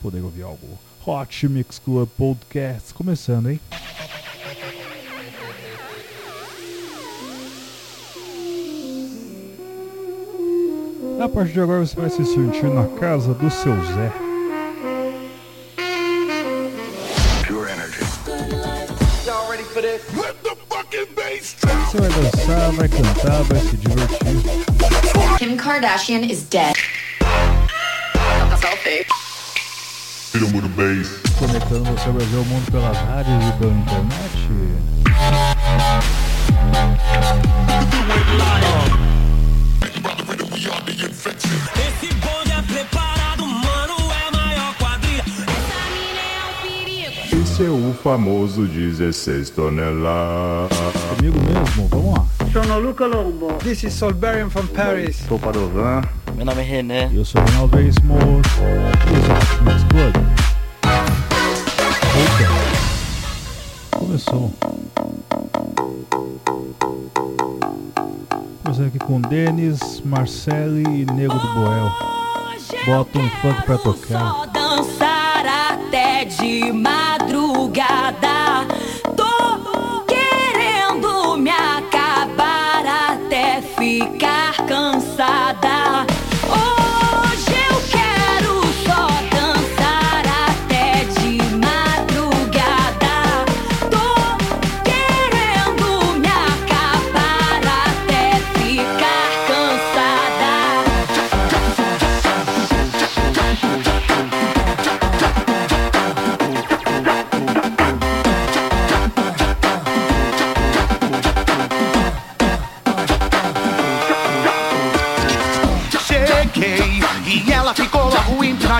poder 0.00 0.22
ouvir 0.22 0.42
algo. 0.42 0.78
Hot 1.06 1.48
Mix 1.48 1.78
Club 1.78 2.08
Podcast 2.16 2.92
começando, 2.94 3.50
hein? 3.50 3.60
A 11.20 11.28
partir 11.28 11.52
de 11.52 11.60
agora 11.60 11.86
você 11.86 11.96
vai 11.96 12.08
se 12.08 12.24
sentir 12.24 12.64
na 12.64 12.86
casa 12.98 13.34
do 13.34 13.50
seu 13.50 13.74
Zé. 13.84 14.12
Você 21.90 21.98
vai 21.98 22.08
dançar, 22.08 22.72
vai 22.72 22.88
cantar, 22.88 23.42
vai 23.42 23.58
se 23.60 23.76
divertir. 23.76 25.38
Kim 25.38 25.56
Kardashian 25.56 26.20
is 26.20 26.42
dead. 26.44 26.74
Conectando 31.38 31.84
você 31.84 32.08
ao 32.08 32.14
Brasil 32.14 32.38
ao 32.38 32.44
mundo 32.46 32.72
pelas 32.72 32.96
rádios 32.96 33.44
e 33.44 33.52
pela 33.58 33.70
internet. 33.70 34.48
Esse 41.76 42.14
bonde 42.14 42.52
é 42.52 42.62
preparado, 42.62 43.46
mano, 43.46 43.94
é 44.10 44.30
maior 44.34 44.74
quadrilha. 44.78 45.22
Esse 47.42 47.66
é 47.66 47.68
o 47.68 47.94
famoso 48.02 48.64
16 48.66 49.50
toneladas. 49.50 50.78
Comigo 51.14 51.36
mesmo, 51.42 51.88
vamos 51.88 52.14
lá. 52.14 52.26
Sono 52.50 52.78
Luca 52.78 53.04
Lombo. 53.04 53.52
This 53.62 53.84
is 53.84 53.92
Solberian 53.92 54.48
from 54.48 54.66
Paris. 54.68 55.16
Sou 55.28 55.38
Padovan. 55.38 56.00
Meu 56.34 56.46
nome 56.46 56.62
é 56.62 56.64
René. 56.64 57.10
Eu 57.12 57.22
sou 57.22 57.38
o 57.42 57.44
Reinaldo 57.44 57.76
Veríssimo 57.76 58.16
e 58.16 58.18
esse 59.18 59.30
é 59.30 59.34
o 59.34 59.36
Hot 59.36 59.62
Mix 59.62 59.84
Club. 59.84 60.39
Com 69.10 69.20
Denis, 69.20 70.00
Marcele 70.04 70.84
e 70.84 71.04
Nego 71.04 71.34
do 71.34 71.54
Boel. 71.54 71.90
Bota 72.86 73.18
um 73.18 73.28
funk 73.28 73.62
pra 73.64 73.76
tocar. 73.76 74.30
Só 74.30 74.46
dançar 74.46 75.44
até 75.72 76.24
de 76.26 76.72
madrugada. 76.72 78.29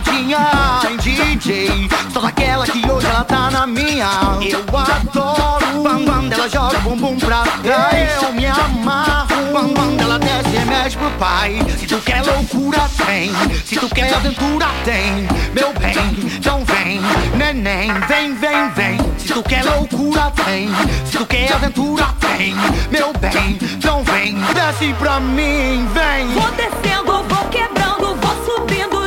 Logo 0.00 0.10
empinadinha 0.10 0.80
em 0.90 0.96
DJ. 0.96 1.88
Só 2.12 2.20
daquela 2.20 2.66
que 2.66 2.90
hoje 2.90 3.06
ela 3.06 3.24
tá 3.24 3.50
na 3.50 3.66
minha. 3.66 4.08
Eu 4.40 4.64
adoro 4.76 5.82
quando 5.82 6.32
ela 6.32 6.48
joga 6.48 6.78
o 6.78 6.80
bumbum 6.80 7.18
pra 7.18 7.42
trás. 7.62 8.22
Eu 8.22 8.32
me 8.32 8.46
amarro 8.46 9.26
quando 9.52 10.00
ela 10.00 10.18
desce 10.18 10.56
e 10.56 10.64
mexe 10.64 10.96
pro 10.96 11.10
pai. 11.12 11.58
Se 11.78 11.86
tu 11.86 11.98
quer 11.98 12.22
loucura, 12.24 12.88
tem. 13.06 13.30
Se 13.64 13.76
tu 13.76 13.88
quer 13.88 14.14
aventura, 14.14 14.66
tem. 14.84 15.28
Meu 15.54 15.72
bem, 15.74 16.30
então 16.36 16.64
vem, 16.64 17.00
neném, 17.36 17.92
vem, 18.08 18.34
vem, 18.34 18.70
vem. 18.70 18.98
Se 19.18 19.32
tu 19.32 19.42
quer 19.42 19.64
loucura, 19.64 20.32
tem. 20.44 20.68
Se 21.04 21.18
tu 21.18 21.26
quer 21.26 21.52
aventura, 21.52 22.06
tem. 22.20 22.54
Meu 22.90 23.12
bem, 23.14 23.58
então 23.60 24.02
vem, 24.04 24.36
desce 24.54 24.94
pra 24.94 25.20
mim, 25.20 25.86
vem. 25.92 26.28
Vou 26.32 26.50
descendo, 26.52 27.24
vou 27.24 27.44
quebrando, 27.50 28.16
vou 28.16 28.44
subindo 28.44 28.99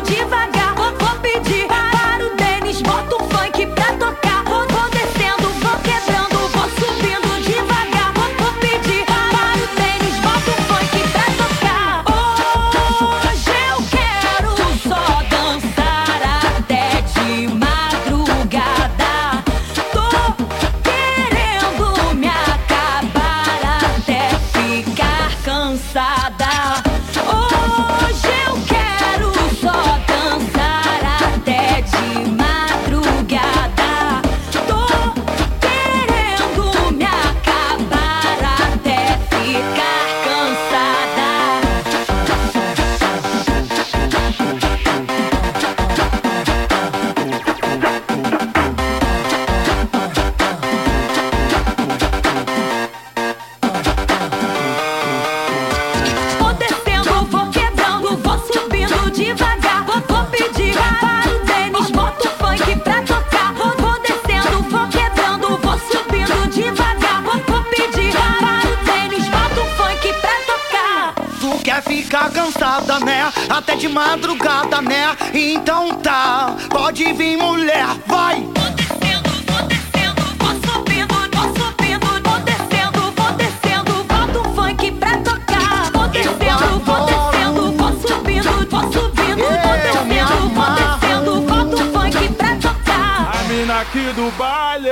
né? 72.81 73.31
Até 73.49 73.75
de 73.75 73.87
madrugada, 73.87 74.81
né? 74.81 75.15
Então 75.31 75.93
tá, 75.95 76.55
pode 76.69 77.13
vir 77.13 77.37
mulher, 77.37 77.85
vai! 78.07 78.41
Vou 78.41 78.69
descendo, 78.71 79.29
vou 79.47 79.61
descendo, 79.67 80.23
vou 80.39 80.55
subindo, 80.73 81.13
vou 81.13 81.47
subindo, 81.53 82.07
vou 82.23 82.39
descendo, 82.39 83.13
vou 83.15 83.31
descendo, 83.33 84.03
bota 84.05 84.39
o 84.39 84.55
funk 84.55 84.91
pra 84.93 85.17
tocar. 85.17 85.91
Vou 85.93 86.07
descendo, 86.07 86.79
vou 86.79 87.05
descendo, 87.05 87.71
vou 87.73 87.91
subindo, 88.01 88.69
vou 88.69 88.91
subindo, 88.91 89.37
vou 89.37 89.51
Eu 89.51 90.05
me 90.05 90.15
descendo, 90.15 90.49
vou 90.49 90.63
amarro. 90.63 90.99
descendo, 90.99 91.41
bota 91.41 91.75
o 91.75 91.91
funk 91.91 92.33
pra 92.33 92.55
tocar. 92.55 93.31
A 93.35 93.43
mina 93.47 93.81
aqui 93.81 94.13
do 94.13 94.31
baile 94.31 94.89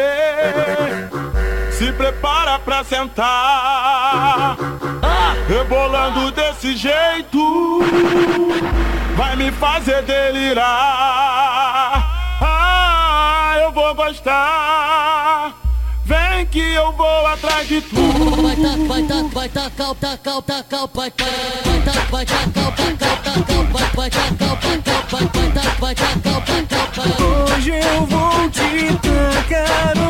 se 1.72 1.92
prepara 1.94 2.60
pra 2.60 2.84
sentar. 2.84 4.56
Rebolando 5.52 6.32
desse 6.32 6.78
jeito, 6.78 7.82
vai 9.18 9.36
me 9.36 9.52
fazer 9.52 10.02
delirar. 10.04 10.64
Ah, 12.42 13.56
eu 13.62 13.70
vou 13.74 13.94
gostar. 13.94 15.54
Vem 16.06 16.46
que 16.46 16.74
eu 16.74 16.94
vou 16.94 17.28
atrás 17.28 17.68
de 17.68 17.82
tu. 17.82 18.02
Vai 18.42 18.56
tac, 18.56 18.88
vai 18.88 19.04
tac, 19.04 19.34
vai 19.34 19.50
tacar, 19.50 19.94
tacar, 19.96 20.42
tacar, 20.42 20.88
vai 20.94 21.12
tac, 21.12 21.30
vai 21.66 21.82
tac, 21.82 22.12
vai 22.12 22.26
tacar, 22.26 22.72
tacar, 22.72 23.18
tacar, 23.22 23.64
vai 23.74 23.90
vai 23.94 24.10
tacar, 24.10 24.58
tacar, 24.58 25.04
vai 25.10 25.26
vai 25.26 25.50
tac, 25.52 25.80
vai 25.82 25.96
tacar, 25.96 26.64
tacar, 26.70 26.88
vai. 26.96 27.56
Hoje 27.58 27.72
eu 27.72 28.06
vou 28.06 28.50
te 28.50 28.96
tacar 29.02 30.02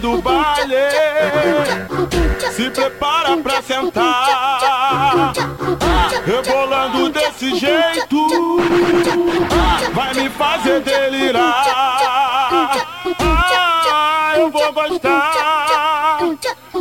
do 0.00 0.20
baile. 0.22 0.74
Se 2.52 2.70
prepara 2.70 3.36
pra 3.36 3.62
sentar, 3.62 5.32
rebolando 6.24 7.10
desse 7.10 7.54
jeito, 7.56 8.26
vai 9.92 10.14
me 10.14 10.30
fazer 10.30 10.80
delirar. 10.80 11.64
Ah, 13.20 14.34
eu 14.36 14.50
vou 14.50 14.72
gostar. 14.72 16.18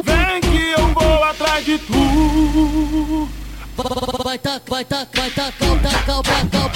Vem 0.04 0.42
que 0.42 0.72
eu 0.72 0.88
vou 0.88 1.24
atrás 1.24 1.66
de 1.66 1.78
tu. 1.80 3.30
Vai 4.24 4.38
tacar, 4.38 4.62
vai 4.68 4.86
tacar, 4.86 5.08
vai 5.16 5.30
tacar, 5.32 5.80
tacar, 5.82 6.24
tacar, 6.24 6.73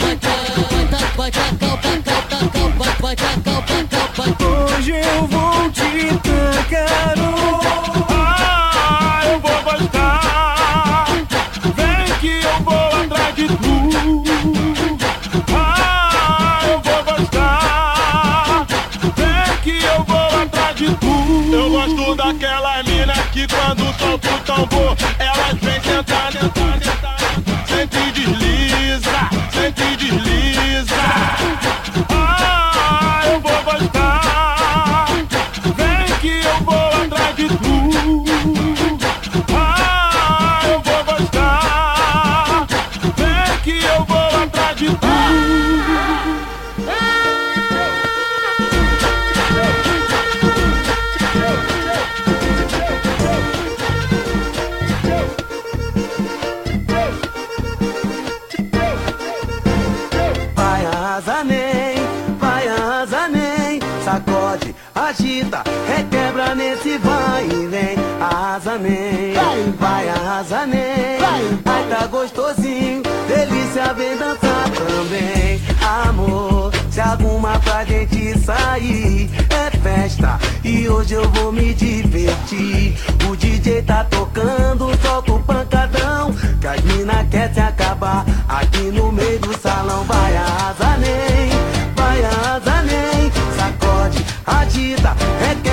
vai 69.79 70.09
arrasa 70.09 70.65
nem 70.65 71.17
Ai 71.23 71.57
tá 71.89 72.05
gostosinho, 72.07 73.01
delícia 73.27 73.93
vem 73.93 74.17
dançar 74.17 74.69
também. 74.71 75.61
Amor, 76.07 76.71
se 76.91 76.99
alguma 76.99 77.59
pra 77.59 77.83
gente 77.85 78.37
sair. 78.39 79.29
É 79.49 79.77
festa, 79.77 80.37
e 80.63 80.87
hoje 80.87 81.13
eu 81.13 81.29
vou 81.31 81.51
me 81.51 81.73
divertir. 81.73 82.97
O 83.29 83.35
DJ 83.35 83.81
tá 83.83 84.03
tocando, 84.05 84.89
solta 85.01 85.33
o 85.33 85.43
pancadão 85.43 86.33
Que 86.59 86.67
as 86.67 86.81
mina 86.81 87.25
quer 87.25 87.53
se 87.53 87.59
acabar. 87.59 88.25
Aqui 88.47 88.91
no 88.91 89.11
meio 89.11 89.39
do 89.39 89.57
salão 89.59 90.03
vai 90.03 90.37
arrasa 90.37 90.97
nem 90.97 91.49
Vai 91.95 92.23
arrasa 92.23 92.81
nem. 92.83 93.31
Sacode, 93.55 94.25
agita, 94.45 95.15
requebra 95.39 95.66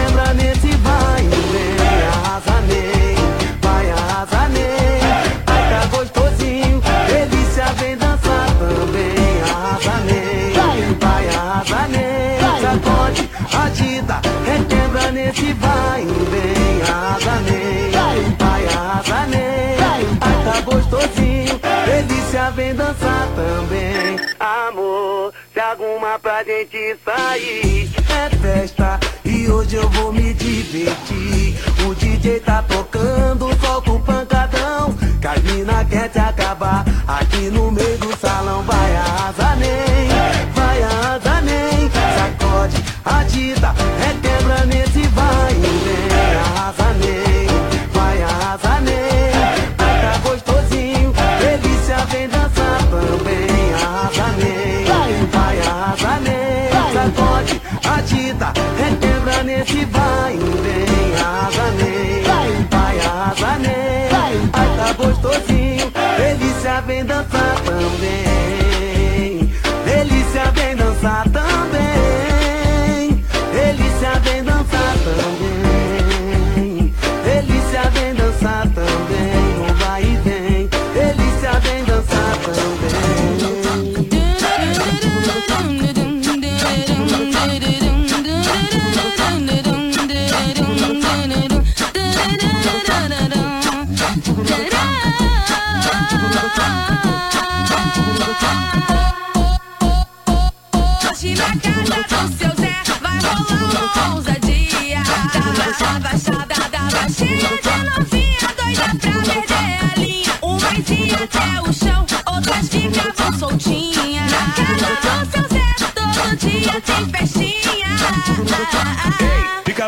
dançar 22.74 23.28
também. 23.34 24.16
Amor, 24.38 25.32
se 25.52 25.60
alguma 25.60 26.18
pra 26.18 26.42
gente 26.44 26.96
sair. 27.04 27.90
É 28.10 28.36
festa 28.36 29.00
e 29.24 29.48
hoje 29.48 29.76
eu 29.76 29.88
vou 29.90 30.12
me 30.12 30.34
divertir. 30.34 31.54
O 31.86 31.94
DJ 31.94 32.40
tá 32.40 32.62
tocando, 32.62 33.48
solta 33.60 33.90
o 33.90 34.00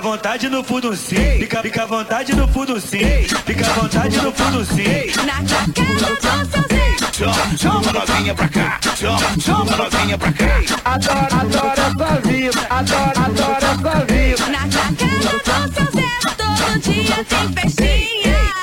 vontade 0.07 0.49
no 0.49 0.63
fundo 0.63 0.95
sim, 0.95 1.17
fica, 1.41 1.61
fica 1.63 1.83
à 1.83 1.87
vontade 1.87 2.33
no 2.33 2.47
fundo 2.47 2.81
sim, 2.81 3.27
fica 3.45 3.67
à 3.67 3.73
vontade 3.73 4.17
no 4.19 4.31
fundo 4.33 4.65
sim. 4.65 5.11
Na 5.27 5.43
casa 5.43 5.67
do 5.67 6.51
seu 6.53 6.63
Zé. 6.71 6.97
Chama, 7.13 7.57
chama 7.59 7.93
novinha 7.93 8.35
pra 8.35 8.49
cá, 8.49 8.79
chama, 8.95 9.41
chama 9.41 9.77
novinha 9.77 10.17
pra 10.17 10.33
cá. 10.33 10.61
Adoro, 10.85 11.41
adoro 11.41 11.81
essa 11.81 12.21
vida. 12.21 12.67
Adoro, 12.71 13.21
adoro 13.25 13.67
essa 13.67 14.05
vida. 14.05 14.47
Na 14.47 14.61
casa 14.61 14.93
do 14.93 15.75
seu 15.75 15.87
Zé, 15.93 16.09
todo 16.37 16.79
dia 16.79 17.25
tem 17.25 17.53
festinha. 17.53 18.56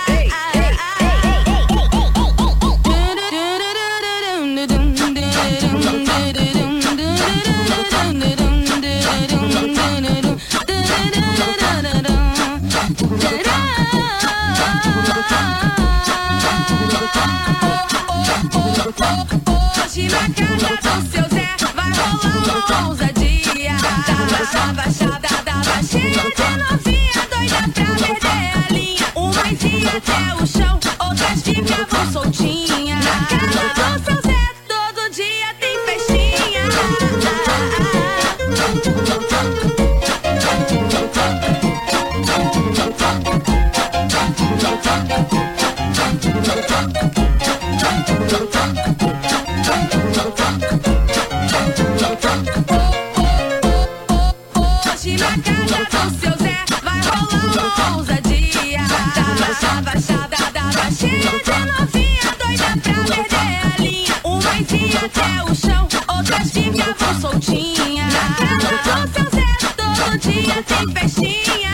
Na 20.10 20.30
casa 20.30 20.74
do 20.82 21.12
seu 21.12 21.26
Zé 21.30 21.48
vai 21.76 21.92
rolar 21.92 22.60
uma 22.70 22.88
ousadia. 22.88 23.76
Da 24.06 24.16
baixa, 24.30 24.74
baixada, 24.74 25.30
da 25.44 25.56
baixinha 25.64 26.24
de 26.24 26.48
novinha, 26.62 27.22
doida 27.30 27.62
pra 27.74 27.86
perder 27.96 28.52
a 28.54 28.74
linha. 28.74 29.08
Umas 29.16 29.64
ia 29.64 29.92
até 29.98 30.20
o 30.42 30.46
chão, 30.46 30.80
outras 31.00 31.42
ficavam 31.42 32.12
soltinhas. 32.12 33.04
Na 33.04 33.70
casa 33.74 34.23
Hoje 55.34 55.66
na 55.72 55.86
casa 55.88 56.12
do 56.12 56.20
seu 56.20 56.38
Zé 56.38 56.63
vai 56.84 57.00
rolar 57.02 57.74
uma 57.74 57.98
ousadia. 57.98 58.82
Tava, 59.16 59.94
tava 60.54 60.92
cheio 60.92 61.22
de 61.22 61.58
novinha 61.72 62.30
doida 62.38 62.70
pra 62.84 62.94
perder 63.04 63.58
a 63.63 63.82
linha. 63.82 64.13
Umas 64.24 64.72
ia 64.72 65.00
até 65.00 65.30
o 65.44 65.56
chão, 65.56 65.88
outras 66.16 66.52
ficavam 66.52 67.20
soltinhas. 67.20 68.13
Na 68.13 68.25
casa 68.36 68.74
do 68.78 69.12
seu 69.12 69.25
Zé 69.32 69.48
todo 69.75 70.18
dia 70.20 70.58
tem 70.68 70.86
festinha. 70.94 71.72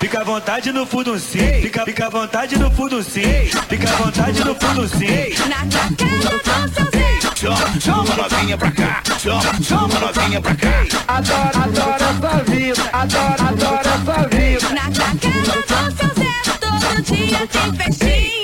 Fica 0.00 0.20
à 0.20 0.24
vontade 0.24 0.72
no 0.72 0.86
fundo 0.86 1.20
sim. 1.20 1.62
Fica, 1.62 1.84
fica 1.84 2.06
à 2.06 2.10
vontade 2.10 2.58
no 2.58 2.70
fundo 2.72 3.00
sim. 3.04 3.48
Fica 3.68 3.88
à 3.88 3.96
vontade 3.96 4.44
no 4.44 4.54
fundo 4.56 4.88
sim. 4.88 5.36
Na 5.48 5.58
casa 5.70 5.90
do 5.94 6.74
seu 6.74 6.84
Zé. 6.90 7.25
Chama, 7.36 7.78
chama 7.78 8.16
novinha 8.16 8.56
pra 8.56 8.70
cá, 8.70 9.02
chama, 9.18 9.62
chama 9.62 10.00
novinha 10.00 10.40
pra 10.40 10.54
cá. 10.54 10.86
Adoro, 11.06 11.64
adoro 11.64 12.04
essa 12.04 12.44
vida, 12.44 12.82
adoro, 12.94 13.48
adoro 13.48 13.88
essa 13.88 14.28
vida. 14.28 14.68
Na 14.70 14.90
casa 14.90 15.52
do 15.52 15.96
seu 15.96 16.14
Zé 16.14 16.32
todo 16.58 17.02
dia 17.02 17.46
tem 17.46 17.74
festinha. 17.74 18.36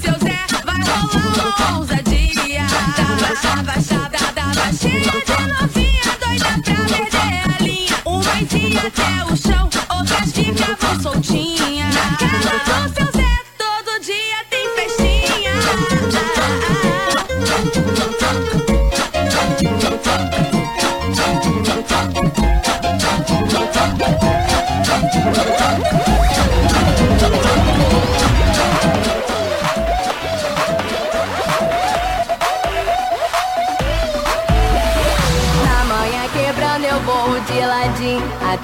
Seu 0.00 0.18
Zé 0.18 0.38
vai 0.64 0.80
rolar 0.82 1.78
ousadia. 1.78 2.64
Tava, 2.96 3.30
tava, 3.82 4.18
tava 4.34 4.72
cheia 4.72 5.00
de 5.00 5.36
novinha 5.52 6.08
doida 6.20 6.52
pra 6.64 6.74
perder 6.84 7.42
a 7.44 7.62
linha. 7.62 7.96
Umas 8.04 8.52
ia 8.52 8.80
até 8.80 9.10
o 9.24 9.36
chão, 9.36 9.68
outras 9.96 10.32
ficavam 10.32 11.00
soltinhas. 11.02 11.94
Na 11.94 12.60
casa 12.60 12.88
do 12.88 12.94
seu 12.94 13.09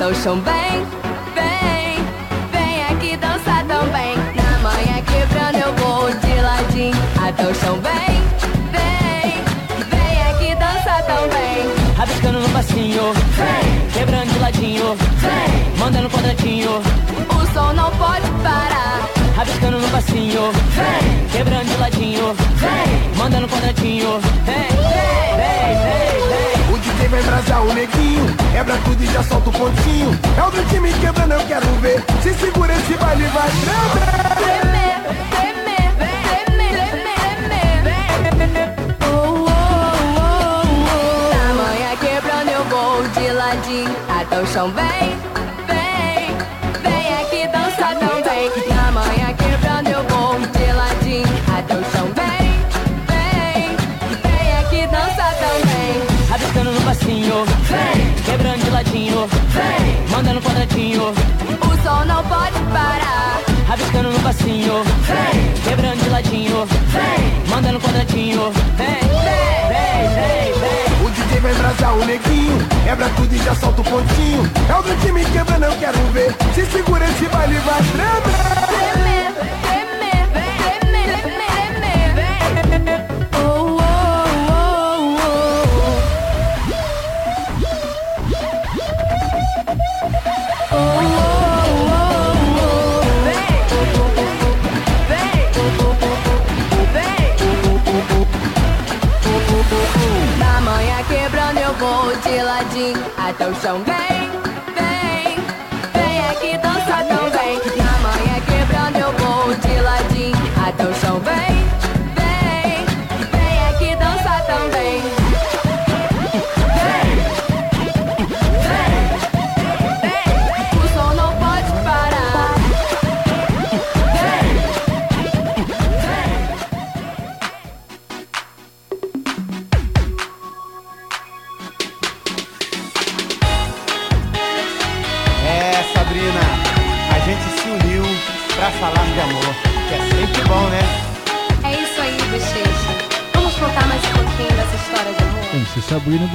Até 0.06 0.14
o 0.14 0.22
chão 0.22 0.38
bem, 0.38 0.86
bem 1.34 2.06
Vem 2.52 2.84
aqui 2.84 3.16
dançar 3.16 3.64
também. 3.66 4.14
Na 4.36 4.58
manhã 4.60 5.02
quebrando 5.02 5.56
eu 5.58 5.74
vou 5.74 6.08
de 6.08 6.40
ladinho 6.42 6.94
Até 7.26 7.42
o 7.42 7.52
chão 7.52 7.76
bem, 7.78 8.22
bem 8.70 9.34
Vem 9.90 10.22
aqui 10.30 10.54
dançar 10.54 11.02
também. 11.06 11.96
Rabiscando 11.96 12.38
no 12.38 12.48
passinho, 12.50 13.02
quebrando 13.92 14.32
de 14.32 14.38
ladinho, 14.38 14.96
mandando 15.76 16.08
quadratinho. 16.08 16.70
O 16.70 17.52
som 17.52 17.72
não 17.72 17.90
pode 17.96 18.30
parar 18.44 19.15
Rabiscando 19.36 19.78
no 19.78 19.88
passinho, 19.90 20.50
quebrando 21.30 21.66
de 21.66 21.76
ladinho, 21.76 22.34
mandando 23.18 23.46
quadratinho. 23.46 24.18
Vem, 24.46 24.56
vem, 24.56 25.36
vem, 25.36 26.16
vem. 26.30 26.74
O 26.74 26.78
DJ 26.78 27.08
vai 27.08 27.20
embrasar 27.20 27.60
o 27.60 27.74
neguinho, 27.74 28.34
quebra 28.50 28.78
tudo 28.86 29.04
e 29.04 29.06
já 29.06 29.22
solta 29.22 29.50
o 29.50 29.52
pontinho. 29.52 30.18
É 30.38 30.42
o 30.42 30.50
do 30.50 30.66
time 30.70 30.90
quebrando, 30.94 31.34
eu 31.34 31.46
quero 31.46 31.66
ver. 31.82 32.02
Se 32.22 32.32
segura 32.32 32.72
esse 32.72 32.94
baile 32.94 33.26
vai 33.26 33.50
tremer. 33.50 35.02
Tremer, 35.30 35.92
tremer, 35.98 36.86
tremer, 36.96 37.36
tremer, 37.44 38.36
tremer 38.36 38.74
Oh, 39.02 39.44
oh, 39.44 39.50
oh, 40.16 40.30
oh 40.92 41.36
Na 41.36 41.52
manhã 41.62 41.94
quebrando 42.00 42.50
eu 42.50 42.64
vou 42.64 43.02
de 43.08 43.32
ladinho 43.32 43.96
Até 44.18 44.40
o 44.40 44.46
chão 44.46 44.72
vem, 44.72 44.86
vem 44.86 45.25
de 59.28 59.58
ladinho, 59.58 60.08
mandando 60.10 60.40
quadratinho. 60.40 61.02
O 61.02 61.82
som 61.82 62.04
não 62.04 62.22
pode 62.24 62.58
parar 62.72 63.26
Rabiscando 63.66 64.12
no 64.12 64.20
passinho, 64.20 64.74
quebrando 65.64 66.00
de 66.00 66.08
ladinho, 66.08 66.68
mandando 67.48 67.80
quadratinho. 67.80 68.52
Vem, 68.76 68.86
vem, 68.86 70.08
vem, 70.14 70.52
vem. 70.60 71.04
O 71.04 71.10
DJ 71.10 71.40
vai 71.40 71.52
embrasar 71.52 71.92
o 71.94 72.04
neguinho, 72.04 72.58
quebra 72.84 73.08
tudo 73.16 73.34
e 73.34 73.38
já 73.38 73.54
solta 73.56 73.80
o 73.80 73.84
pontinho. 73.84 74.48
É 74.70 74.74
o 74.78 74.82
do 74.82 75.00
time 75.04 75.24
quebrando, 75.24 75.64
eu 75.64 75.76
quero 75.78 75.98
ver. 76.12 76.32
Se 76.54 76.64
segura 76.66 77.04
esse 77.06 77.26
baile 77.26 77.58
vai 77.58 77.82
tremer, 77.82 79.32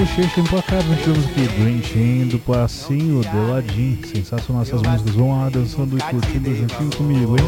Bochecha 0.02 0.40
implacável. 0.40 0.98
Tivemos 0.98 1.26
aqui 1.26 1.48
Dream 1.48 2.28
do 2.28 2.40
Passinho, 2.40 3.22
de 3.22 3.36
ladinho. 3.36 4.00
Sensacional 4.08 4.64
essas 4.64 4.82
músicas. 4.82 5.14
Vão 5.14 5.40
lá 5.40 5.48
dançando 5.48 5.96
e 5.96 6.02
curtindo 6.02 6.56
juntinho 6.56 6.90
comigo, 6.98 7.36
hein? 7.38 7.46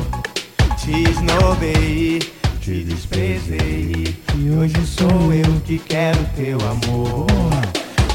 Te 2.61 2.83
desprezei. 2.83 4.15
E 4.37 4.49
hoje 4.51 4.85
sou 4.85 5.33
eu 5.33 5.61
que 5.65 5.79
quero 5.79 6.19
teu 6.35 6.59
amor. 6.59 7.25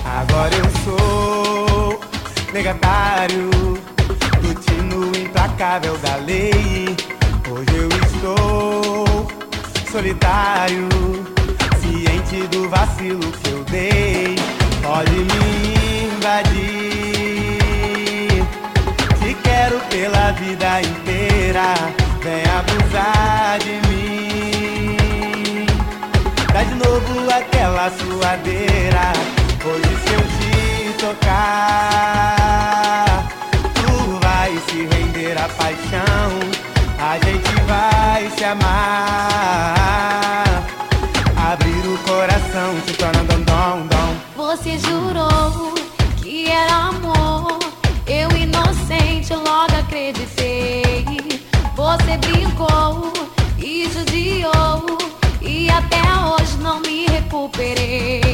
Agora 0.04 0.54
eu 0.54 0.70
sou 0.84 2.00
negatário 2.52 3.50
do 4.40 4.54
tino 4.60 5.08
implacável 5.18 5.98
da 5.98 6.14
lei. 6.14 6.94
Hoje 7.50 7.76
eu 7.76 7.88
estou 8.06 9.26
solitário, 9.90 10.88
Ciente 11.98 12.46
do 12.52 12.68
vacilo 12.68 13.18
que 13.18 13.50
eu 13.50 13.64
dei, 13.64 14.36
pode 14.84 15.10
me 15.10 16.04
invadir. 16.06 17.58
Te 19.18 19.34
quero 19.42 19.80
pela 19.90 20.30
vida 20.32 20.80
inteira, 20.80 21.74
vem 22.22 22.44
abusar 22.56 23.58
de 23.58 23.80
mim. 23.88 25.66
Dá 26.52 26.62
de 26.62 26.74
novo 26.76 27.28
aquela 27.32 27.90
suadeira, 27.90 29.12
hoje 29.64 29.96
se 30.04 30.12
eu 30.14 30.22
te 30.38 30.52
tocar, 30.98 32.06
tu 33.74 33.90
vai 34.22 34.52
se 34.68 34.86
render 34.86 35.36
à 35.36 35.48
paixão, 35.48 36.30
a 37.00 37.18
gente 37.26 37.52
vai 37.66 38.30
se 38.36 38.44
amar. 38.44 39.77
Você 44.48 44.78
jurou 44.78 45.74
que 46.22 46.48
era 46.48 46.88
amor. 46.88 47.58
Eu, 48.06 48.30
inocente, 48.34 49.34
logo 49.34 49.76
acreditei. 49.78 51.04
Você 51.76 52.16
brincou 52.16 53.12
e 53.58 53.86
judiou. 53.92 54.86
E 55.42 55.68
até 55.68 56.00
hoje 56.00 56.56
não 56.62 56.80
me 56.80 57.04
recuperei. 57.08 58.27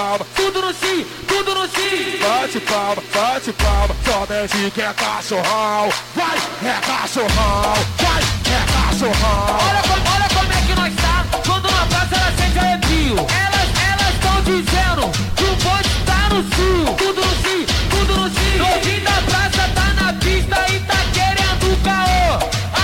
palma, 0.00 0.26
tudo 0.34 0.62
no 0.62 0.72
si, 0.72 1.06
tudo 1.28 1.54
no 1.54 1.66
si. 1.68 2.18
Bate 2.22 2.60
palma, 2.60 3.02
bate 3.14 3.52
palma, 3.52 3.94
só 4.04 4.26
mexe 4.28 4.70
que 4.70 4.80
é 4.80 4.92
cachorrão. 4.94 5.88
Vai, 6.14 6.38
é 6.64 6.80
cachorrão, 6.86 7.74
vai, 8.02 8.22
é 8.56 8.60
cachorrão. 8.72 9.58
Olha, 9.68 9.82
como, 9.82 10.14
olha 10.14 10.28
como 10.36 10.52
é 10.52 10.60
que 10.66 10.74
nós 10.80 10.94
tá, 10.96 11.24
quando 11.46 11.70
na 11.70 11.86
praça 11.86 12.14
ela 12.16 12.32
sente 12.38 12.58
arrepio. 12.58 13.16
Elas, 13.44 13.68
elas 13.90 14.14
estão 14.14 14.36
dizendo 14.42 15.02
que 15.36 15.44
o 15.44 15.54
bonde 15.64 15.90
tá 16.06 16.20
no 16.32 16.40
sul. 16.54 16.94
Tudo 16.96 17.20
no 17.20 17.34
si, 17.42 17.66
tudo 17.90 18.12
no 18.16 18.28
si. 18.30 18.58
Novinho 18.58 19.04
da 19.04 19.18
praça 19.28 19.62
tá 19.74 19.86
na 20.00 20.12
pista 20.14 20.56
e 20.72 20.80
tá 20.80 20.98
querendo 21.12 21.66
caô. 21.84 22.38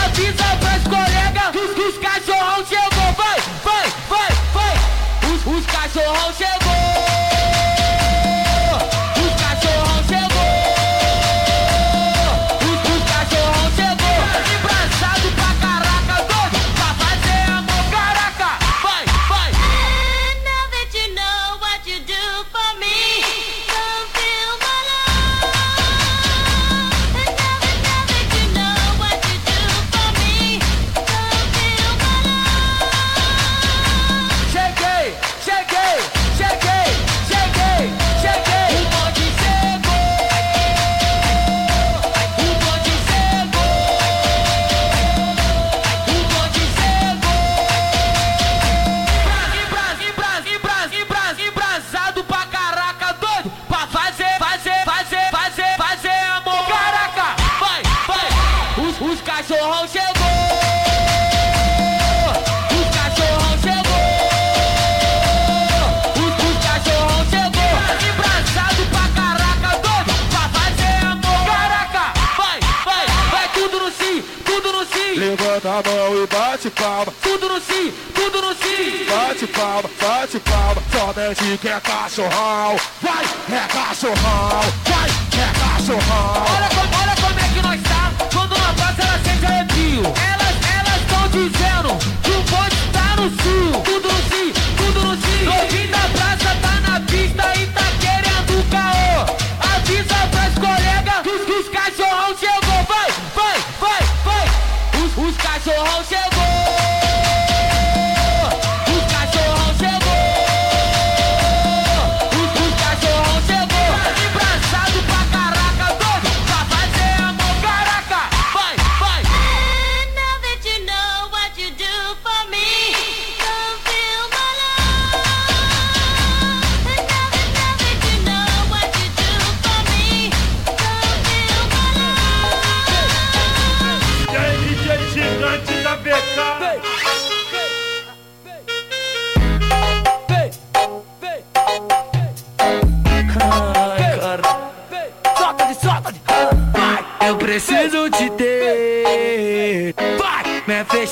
Avisa 0.05 0.49
pra 0.61 0.66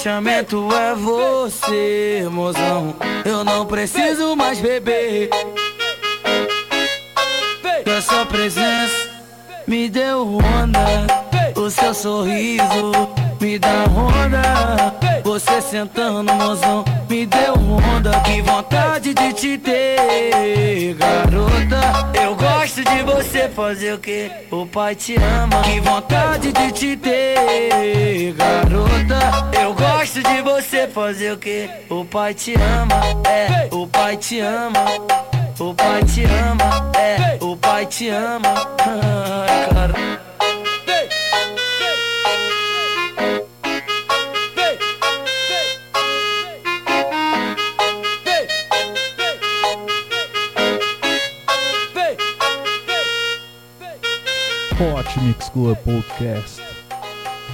Meu 0.05 0.13
fechamento 0.13 0.69
é 0.75 0.95
você, 0.95 2.29
mozão. 2.31 2.95
Eu 3.25 3.43
não 3.43 3.65
preciso 3.65 4.37
mais 4.37 4.61
beber. 4.61 5.31
A 7.87 8.03
sua 8.03 8.27
presença 8.27 9.09
me 9.67 9.89
deu 9.89 10.37
onda. 10.37 11.07
O 11.57 11.71
seu 11.71 11.95
sorriso 11.95 12.93
me 13.41 13.59
dá 13.59 13.87
onda. 13.97 15.14
Você 15.35 15.61
sentando, 15.61 16.33
mozão, 16.33 16.85
me 17.11 17.27
deu 17.27 17.55
onda. 17.55 18.21
Que 18.21 18.41
vontade 18.41 19.13
de 19.13 19.33
te 19.33 19.59
ter, 19.59 20.95
garota. 20.95 22.21
Eu 22.23 22.37
gosto 22.37 22.85
de 22.85 23.03
você 23.03 23.49
fazer 23.49 23.95
o 23.95 23.99
que? 23.99 24.31
O 24.53 24.65
pai 24.65 24.95
te 24.95 25.17
ama. 25.17 25.61
Que 25.63 25.81
vontade 25.81 26.53
de 26.53 26.71
te 26.71 26.97
ter, 26.97 28.33
garota. 28.35 29.59
Eu 29.61 29.75
gosto 29.75 30.23
de 30.23 30.41
você 30.41 30.87
fazer 30.87 31.33
o 31.33 31.37
que? 31.37 31.69
O 31.91 32.05
pai 32.05 32.33
te 32.33 32.55
ama. 32.55 33.01
É, 33.29 33.69
o 33.75 33.89
pai 33.89 34.17
te 34.17 34.39
ama. 34.39 34.85
O 35.59 35.75
pai 35.75 36.05
te 36.05 36.23
ama, 36.27 36.93
é, 36.97 37.45
o 37.45 37.57
pai 37.57 37.87
te 37.87 38.09
ama. 38.09 38.55
Cara. 39.75 40.34
Hot 54.93 55.21
Mix 55.21 55.49
Club 55.49 55.77
Podcast. 55.79 56.63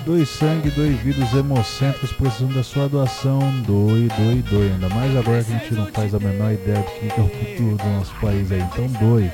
Dois 0.05 0.29
sangue, 0.29 0.71
dois 0.71 0.99
vidros 1.01 1.33
hemocêntricos 1.33 2.13
precisando 2.13 2.55
da 2.55 2.65
sua 2.65 2.89
doação. 2.89 3.39
Doe, 3.67 4.09
doe, 4.09 4.43
doe. 4.51 4.73
Ainda 4.73 4.89
mais 4.89 5.17
agora 5.17 5.45
que 5.45 5.53
a 5.53 5.59
gente 5.59 5.75
não 5.75 5.87
faz 5.87 6.15
a 6.15 6.19
menor 6.19 6.53
ideia 6.53 6.79
do 6.79 6.85
que 6.85 7.09
é 7.09 7.23
o 7.23 7.29
futuro 7.29 7.77
do 7.77 7.85
nosso 7.97 8.15
país 8.21 8.51
aí. 8.51 8.61
Então 8.61 8.87
doe. 8.99 9.31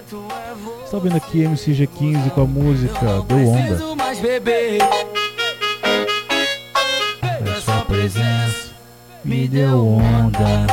Você 0.84 0.90
tá 0.90 0.98
vendo 0.98 1.16
aqui 1.16 1.42
MCG15 1.44 2.30
com 2.30 2.40
a 2.42 2.46
música 2.46 3.22
Deu 3.26 3.48
Onda. 3.48 3.78
Sua 7.60 7.80
presença 7.82 8.66
me 9.24 9.48
deu 9.48 9.86
onda. 9.86 10.66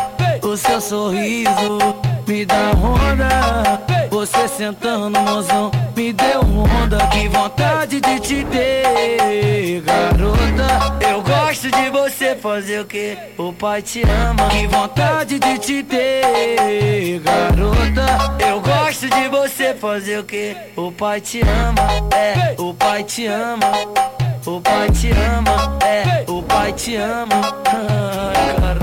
O 0.44 0.56
seu 0.56 0.80
sorriso 0.80 1.80
me 2.28 2.46
dá 2.46 2.72
onda. 2.76 3.93
Você 4.24 4.48
sentando, 4.48 5.20
mozão, 5.20 5.70
me 5.94 6.14
deu 6.14 6.40
onda. 6.40 6.98
Que 7.08 7.28
vontade 7.28 8.00
de 8.00 8.20
te 8.22 8.46
ter, 8.46 9.82
garota. 9.82 11.06
Eu 11.06 11.22
gosto 11.22 11.70
de 11.70 11.90
você 11.90 12.34
fazer 12.34 12.80
o 12.80 12.86
que? 12.86 13.18
O 13.38 13.52
pai 13.52 13.82
te 13.82 14.02
ama. 14.04 14.48
Que 14.48 14.66
vontade 14.68 15.38
de 15.38 15.58
te 15.60 15.84
ter, 15.84 17.20
garota. 17.20 18.46
Eu 18.48 18.62
gosto 18.62 19.10
de 19.10 19.28
você 19.28 19.74
fazer 19.74 20.20
o 20.20 20.24
que? 20.24 20.56
O 20.78 20.90
pai 20.90 21.20
te 21.20 21.42
ama. 21.42 22.16
É, 22.16 22.56
o 22.58 22.74
pai 22.74 23.04
te 23.04 23.26
ama. 23.26 23.72
O 24.46 24.62
pai 24.62 24.90
te 24.90 25.12
ama. 25.12 25.78
É, 25.86 26.32
o 26.32 26.42
pai 26.42 26.72
te 26.72 26.96
ama. 26.96 27.42
Ai, 27.68 28.56
cara. 28.56 28.80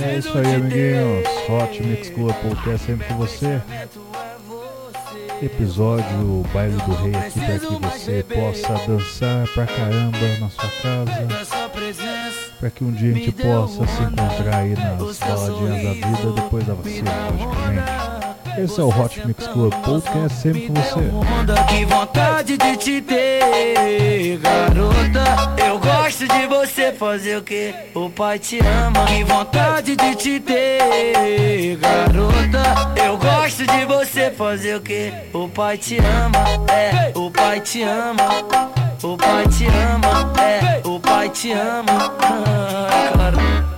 É 0.00 0.16
isso 0.16 0.38
aí, 0.38 0.54
amiguinhos. 0.54 1.28
Hot 1.50 1.82
Mix 1.82 2.08
Club 2.08 2.32
Podcast 2.36 2.86
sempre 2.86 3.06
com 3.08 3.16
você. 3.16 3.60
Episódio 5.40 6.42
Baile 6.52 6.76
do 6.82 6.92
Rei 6.94 7.14
aqui 7.14 7.40
para 7.40 7.58
que 7.58 7.66
você 7.66 8.24
possa 8.24 8.86
dançar 8.86 9.46
pra 9.54 9.66
caramba 9.66 10.18
na 10.40 10.50
sua 10.50 10.68
casa. 10.82 11.28
Para 12.58 12.70
que 12.70 12.82
um 12.82 12.90
dia 12.90 13.12
a 13.12 13.14
gente 13.14 13.32
possa 13.32 13.86
se 13.86 14.02
encontrar 14.02 14.56
aí 14.56 14.74
nas 14.74 15.18
baladinhas 15.18 15.82
da 15.84 15.92
vida 15.92 16.32
depois 16.34 16.66
da 16.66 16.74
vacina, 16.74 17.10
logicamente. 17.30 18.17
Esse 18.64 18.80
é 18.80 18.82
o 18.82 18.88
Hot 18.88 19.24
Mix 19.24 19.46
Club 19.46 19.72
Podcast 19.84 20.40
sempre 20.40 20.66
com 20.66 20.74
você. 20.74 21.00
que 21.68 21.84
vontade 21.84 22.56
de 22.56 22.76
te 22.76 23.00
ter, 23.00 24.38
garota. 24.38 25.54
Eu 25.64 25.78
gosto 25.78 26.26
de 26.26 26.46
você 26.48 26.92
fazer 26.92 27.36
o 27.36 27.42
que? 27.42 27.72
O 27.94 28.10
pai 28.10 28.38
te 28.40 28.58
ama. 28.58 29.04
Que 29.06 29.22
vontade 29.22 29.94
de 29.94 30.14
te 30.16 30.40
ter, 30.40 31.76
garota. 31.76 33.00
Eu 33.00 33.16
gosto 33.16 33.64
de 33.64 33.84
você 33.84 34.32
fazer 34.32 34.76
o 34.76 34.80
que? 34.80 35.12
O 35.32 35.48
pai 35.48 35.78
te 35.78 35.98
ama. 35.98 36.44
É, 36.72 37.12
o 37.16 37.30
pai 37.30 37.60
te 37.60 37.82
ama. 37.82 38.28
O 39.04 39.16
pai 39.16 39.46
te 39.46 39.66
ama. 39.66 40.32
É, 40.42 40.80
o 40.84 40.98
pai 40.98 41.28
te 41.30 41.52
ama. 41.52 42.12
Ai, 42.20 43.12
cara. 43.12 43.77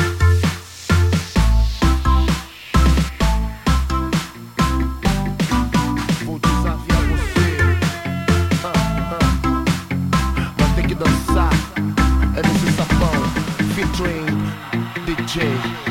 DJ. 15.31 15.90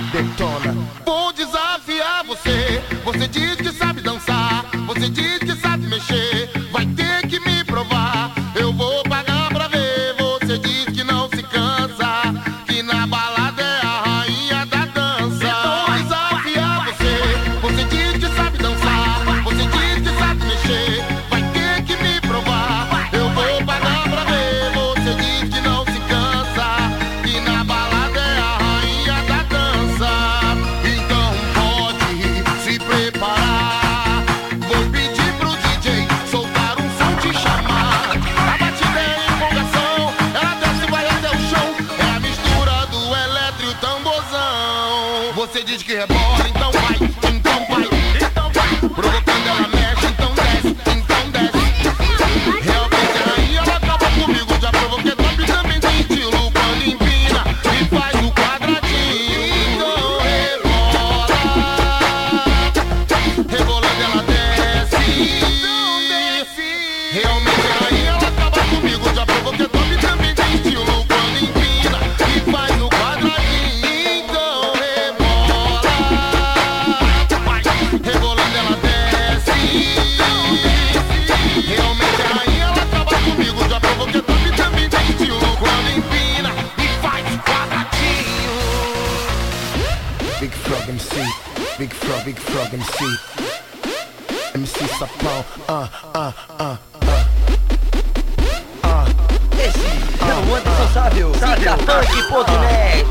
Música 101.40 101.70
Funk 101.90 102.22
Podnet. 102.28 103.06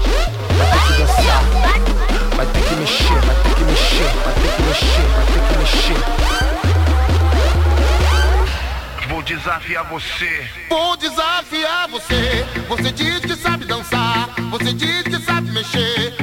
Vai 0.56 0.68
ter 0.70 0.82
que 0.86 0.94
dançar, 1.02 1.44
vai 2.36 2.46
ter 2.46 2.62
que 2.62 2.76
mexer, 2.76 3.20
vai 3.26 3.36
ter 3.36 3.56
que 3.56 3.64
mexer, 3.64 4.10
vai 4.24 4.34
ter 4.36 4.50
que 4.56 4.62
mexer, 4.62 5.08
vai 5.16 5.26
ter 5.26 5.42
que 5.48 5.54
mexer. 5.58 6.02
Vou 9.10 9.22
desafiar 9.24 9.84
você. 9.86 10.48
Vou 10.70 10.96
desafiar 10.98 11.88
você. 11.90 12.46
Você 12.68 12.92
diz 12.92 13.20
que 13.20 13.36
sabe 13.36 13.66
dançar, 13.66 14.30
você 14.52 14.74
diz 14.74 15.02
que 15.04 15.20
sabe 15.26 15.52
mexer. 15.52 16.19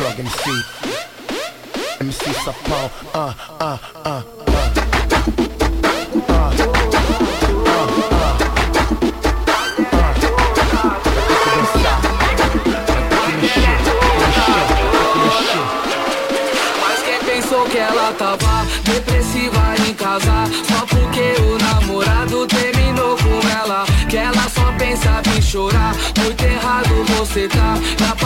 plug 0.00 0.18
MC. 0.18 0.50
MC 2.00 2.32
Sapão, 2.42 2.90
ah, 3.12 3.34
ah, 3.60 3.78
ah. 4.04 4.22
Que 17.70 17.78
ela 17.78 18.12
tava 18.14 18.66
depressiva 18.82 19.74
em 19.86 19.94
casa 19.94 20.44
Só 20.66 20.84
porque 20.86 21.40
o 21.40 21.56
namorado 21.56 22.44
terminou 22.48 23.16
com 23.16 23.48
ela 23.48 23.84
Que 24.08 24.16
ela 24.16 24.48
só 24.48 24.72
pensava 24.76 25.28
em 25.38 25.40
chorar 25.40 25.94
Muito 26.18 26.42
errado 26.42 27.04
você 27.16 27.46
tá, 27.46 27.74
tá 27.96 28.19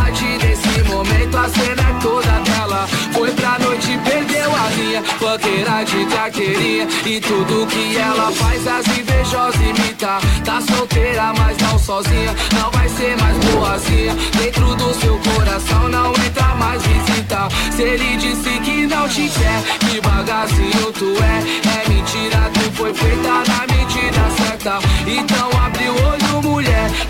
a 1.37 1.49
cena 1.49 1.83
é 1.83 2.01
toda 2.01 2.41
dela. 2.41 2.87
Foi 3.13 3.31
pra 3.33 3.59
noite, 3.59 3.99
perdeu 4.05 4.51
a 4.55 4.69
linha, 4.71 5.03
banqueira 5.21 5.85
de 5.85 6.05
traqueirinha 6.07 6.89
E 7.07 7.21
tudo 7.21 7.67
que 7.69 7.97
ela 7.97 8.31
faz, 8.33 8.67
as 8.67 8.87
invejosas 8.99 9.61
imitam 9.61 10.19
Tá 10.45 10.61
solteira, 10.61 11.33
mas 11.39 11.57
não 11.59 11.79
sozinha, 11.79 12.35
não 12.53 12.71
vai 12.71 12.89
ser 12.89 13.17
mais 13.21 13.37
boazinha. 13.39 14.15
Dentro 14.37 14.75
do 14.75 14.95
seu 14.95 15.19
coração 15.19 15.89
não 15.89 16.11
entra 16.13 16.55
mais 16.57 16.83
visita. 16.83 17.49
Se 17.75 17.83
ele 17.83 18.17
disse 18.17 18.51
que 18.61 18.87
não 18.87 19.09
te 19.09 19.29
quer, 19.29 19.89
que 19.89 20.01
bagacinho 20.01 20.93
tu 20.93 21.15
é. 21.23 21.85
É 21.85 21.89
mentira, 21.89 22.51
tu 22.53 22.73
foi 22.73 22.93
feita 22.93 23.29
na 23.29 23.75
medida 23.75 24.31
certa. 24.37 24.79
Então 25.07 25.51
abre 25.65 25.89
o 25.89 26.07
olho 26.09 26.24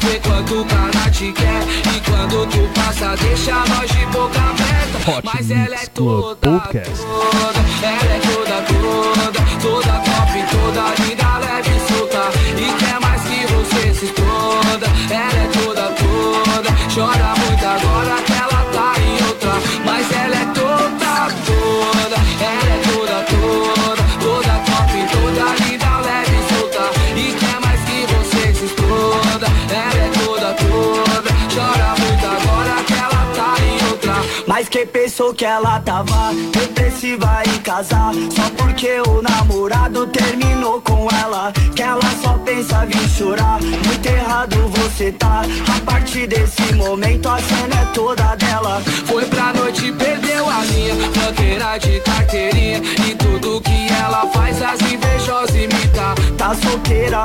Vê 0.00 0.20
quando 0.20 0.60
o 0.60 0.64
cara 0.64 1.10
te 1.10 1.32
quer 1.32 1.62
e 1.94 2.00
quando 2.10 2.46
tu 2.46 2.68
passa, 2.74 3.16
deixa 3.16 3.52
nós 3.52 3.90
de 3.90 4.06
boca 4.06 4.40
aberta. 4.40 5.10
Hot 5.10 5.20
Mas 5.24 5.50
ela 5.50 5.74
é 5.74 5.86
toda, 5.86 6.36
toda, 6.36 7.58
ela 7.82 8.12
é 8.12 8.20
toda, 8.20 8.62
toda, 8.62 9.44
toda 9.60 9.92
top, 10.00 10.32
toda 10.50 11.04
linda. 11.04 11.13
Quem 34.84 35.02
pensou 35.02 35.32
que 35.32 35.46
ela 35.46 35.80
tava. 35.80 36.34
Depressiva 36.52 37.42
em 37.46 37.58
casar 37.60 38.12
Só 38.30 38.50
porque 38.56 39.00
o 39.08 39.22
namorado 39.22 40.06
terminou 40.08 40.80
com 40.82 41.08
ela. 41.22 41.52
Que 41.74 41.82
ela 41.82 42.02
só 42.22 42.36
pensa 42.44 42.86
em 42.86 43.08
chorar. 43.08 43.58
Muito 43.62 44.06
errado 44.06 44.56
você 44.68 45.10
tá. 45.12 45.42
A 45.74 45.80
partir 45.90 46.26
desse 46.26 46.74
momento 46.74 47.28
a 47.28 47.38
cena 47.38 47.80
é 47.80 47.84
toda 47.94 48.34
dela. 48.36 48.82
Foi 49.06 49.24
pra 49.26 49.54
noite 49.54 49.90
perdeu 49.92 50.48
a 50.50 50.64
linha 50.64 50.94
Banqueira 50.94 51.78
de 51.78 52.00
carteirinha 52.00 52.13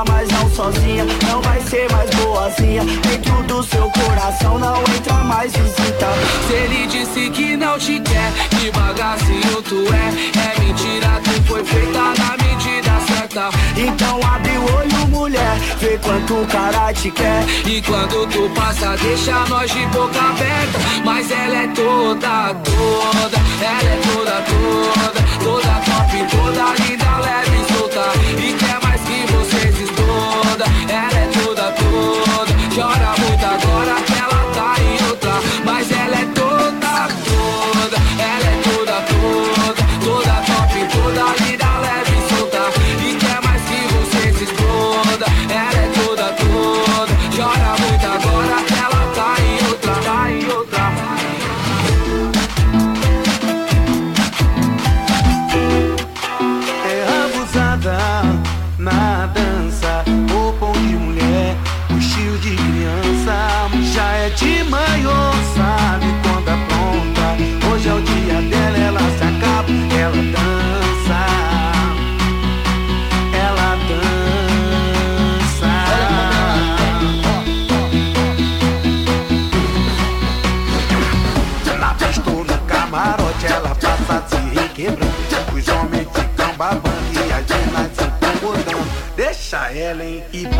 Mas 0.08 0.28
não 0.30 0.50
sozinha. 0.50 1.04
Não 1.28 1.42
vai 1.42 1.60
ser 1.62 1.90
mais 1.92 2.08
boazinha. 2.10 2.82
Dentro 2.84 3.42
do 3.44 3.62
seu 3.62 3.90
coração 3.90 4.58
não 4.58 4.80
entra 4.94 5.14
mais 5.24 5.52
visita. 5.52 6.06
Se 6.46 6.54
ele 6.54 6.86
disse 6.86 7.30
que 7.30 7.56
não 7.56 7.78
te 7.78 8.00
quer 8.00 8.32
Devagarzinho 8.58 9.62
tu 9.62 9.84
é. 9.92 10.08
É 10.38 10.60
mentira, 10.60 11.20
tu 11.24 11.42
foi 11.46 11.64
feita 11.64 11.98
na 11.98 12.36
medida 12.42 12.90
certa. 13.06 13.50
Então 13.76 14.20
abre 14.22 14.52
o 14.56 14.76
olho, 14.76 15.06
mulher. 15.08 15.58
Vê 15.78 15.98
quanto 15.98 16.34
o 16.34 16.46
cara 16.46 16.92
te 16.92 17.10
quer. 17.10 17.44
E 17.66 17.82
quando 17.82 18.26
tu 18.28 18.50
passa, 18.54 18.96
deixa 18.96 19.44
nós 19.48 19.70
de 19.70 19.84
boca 19.86 20.18
aberta. 20.18 20.78
Mas 21.04 21.30
ela 21.30 21.56
é 21.56 21.68
toda, 21.68 22.54
toda. 22.64 23.36
Ela 23.60 23.90
é 23.90 24.00
toda, 24.02 24.42
toda. 24.42 25.20
Toda 25.42 25.80
top, 25.88 26.10
toda 26.30 26.84
linda, 26.84 27.18
leve 27.18 27.56
e 27.56 27.72
solta. 27.72 28.04
E 28.38 28.52
quer 28.54 28.69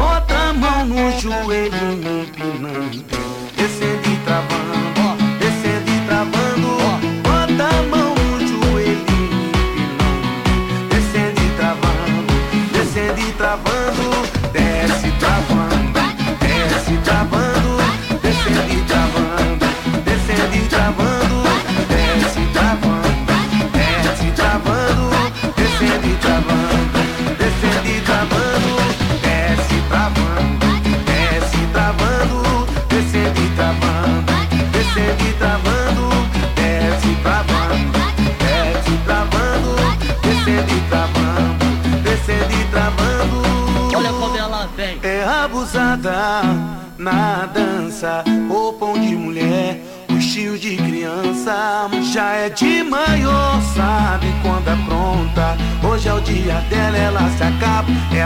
hein? 0.00 0.06
E 0.06 0.06
bota 0.06 0.34
a 0.34 0.52
mão 0.54 0.86
no 0.86 1.20
joelho, 1.20 1.96
me 1.96 2.22
empinando. 2.22 3.04
Descendo 3.56 4.08
e 4.08 4.16
travando, 4.24 4.89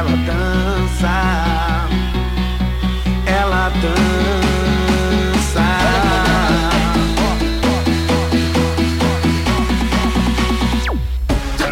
ela 0.05 0.17
dança, 0.27 1.89
ela 3.27 3.71
dança. 3.81 4.05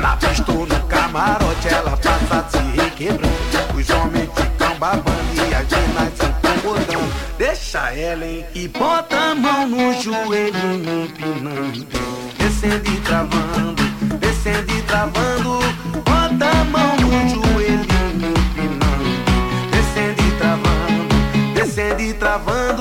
Na 0.01 0.18
ou 0.49 0.66
no 0.66 0.80
camarote, 0.87 1.68
ela 1.68 1.97
passa 1.97 2.47
se 2.51 2.80
requebrando. 2.80 3.33
Os 3.74 3.91
homens 3.91 4.30
ficam 4.35 4.78
babando 4.78 5.35
e 5.37 5.55
as 5.55 5.68
meninas 5.68 6.12
se 6.16 6.26
incomodando. 6.26 7.12
Deixa 7.39 7.91
ela, 7.93 8.24
hein? 8.24 8.47
E 8.55 8.68
bota 8.68 9.16
a 9.16 9.35
mão 9.35 9.68
no 9.68 10.01
joelho, 10.01 10.74
empinando. 10.74 11.87
Descendo 12.39 12.91
e 12.91 12.97
travando, 13.01 13.83
descendo 14.18 14.72
e 14.72 14.83
travando. 14.83 15.62
Descendo 22.39 22.72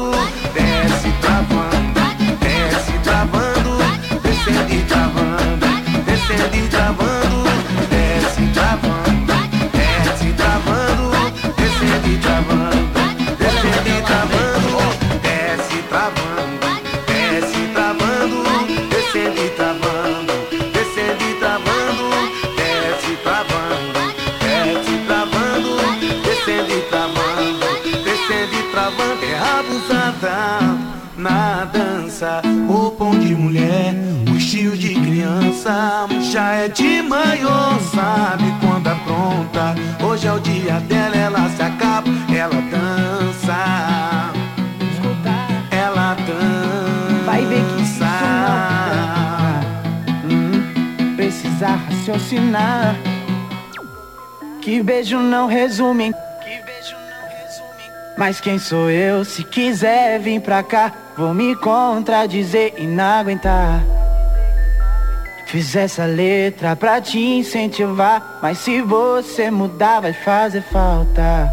na 31.17 31.65
dança, 31.65 32.41
roupão 32.67 33.11
de 33.19 33.34
mulher, 33.34 33.95
o 34.32 34.38
estilo 34.38 34.78
de 34.78 34.93
criança, 34.93 36.07
já 36.32 36.53
é 36.53 36.67
de 36.67 37.01
maior, 37.01 37.80
sabe 37.93 38.43
quando 38.59 38.88
é 38.88 38.95
pronta. 39.03 39.76
Hoje 40.05 40.28
é 40.28 40.34
o 40.34 40.39
dia 40.39 40.80
dela, 40.82 41.15
ela 41.15 41.49
se 41.49 41.61
acaba, 41.61 42.07
ela 42.36 42.61
dança. 42.69 44.32
Ela 45.72 46.15
dança. 46.15 47.24
Vai 47.26 47.45
ver 47.45 47.63
que 47.65 47.82
isso 47.82 48.03
não 50.30 50.36
hum, 50.36 51.15
precisa 51.15 51.67
raciocinar. 51.67 52.95
Que 54.61 54.84
beijo 54.84 55.17
não 55.17 55.47
resume. 55.47 56.13
Mas 58.22 58.39
quem 58.39 58.59
sou 58.59 58.88
eu? 58.88 59.26
Se 59.26 59.43
quiser 59.43 60.19
vir 60.19 60.39
pra 60.41 60.61
cá, 60.61 60.93
vou 61.17 61.34
me 61.34 61.55
contradizer 61.55 62.76
e 62.78 62.86
não 62.86 63.03
aguentar. 63.03 63.84
Fiz 65.47 65.76
essa 65.76 66.05
letra 66.05 66.76
pra 66.76 67.01
te 67.01 67.17
incentivar, 67.17 68.38
mas 68.39 68.59
se 68.59 68.80
você 68.80 69.49
mudar 69.49 70.01
vai 70.01 70.13
fazer 70.13 70.61
falta. 70.61 71.51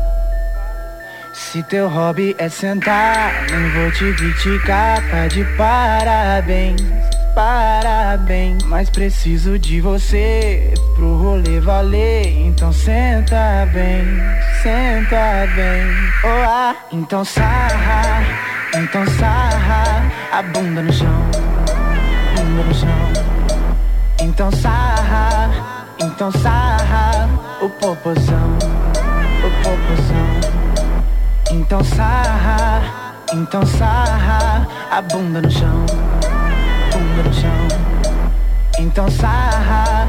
Se 1.33 1.63
teu 1.63 1.89
hobby 1.89 2.37
é 2.37 2.51
sentar, 2.51 3.33
nem 3.51 3.71
vou 3.71 3.91
te 3.91 4.13
criticar, 4.13 5.03
tá 5.11 5.27
de 5.27 5.45
parabéns, 5.57 6.83
parabéns. 7.39 8.65
Mas 8.65 8.91
preciso 8.91 9.57
de 9.61 9.81
você 9.81 10.75
pro 10.97 11.17
rolê 11.23 11.61
valer. 11.61 12.37
Então 12.41 12.73
senta 12.73 13.65
bem, 13.73 14.05
senta 14.61 15.47
bem. 15.55 15.87
Oh, 16.25 16.45
ah. 16.45 16.75
Então 16.91 17.25
sarra, 17.25 18.25
então 18.75 19.07
sarra. 19.07 20.11
A 20.33 20.43
bunda 20.43 20.83
no 20.83 20.93
chão, 20.93 21.31
bunda 22.35 22.63
no 22.65 22.75
chão. 22.75 22.89
Então 24.21 24.51
sarra, 24.51 25.87
então 26.01 26.33
sarra. 26.33 27.29
O 27.61 27.69
popozão, 27.69 28.59
o 29.45 29.51
popozão. 29.63 30.59
Então 31.53 31.85
sarra, 31.85 33.15
então 33.33 33.65
sarra. 33.65 34.67
A 34.91 35.01
bunda 35.03 35.41
no 35.41 35.51
chão 35.51 36.08
no 37.23 37.33
chão. 37.33 37.69
Então 38.79 39.09
sarra, 39.11 40.09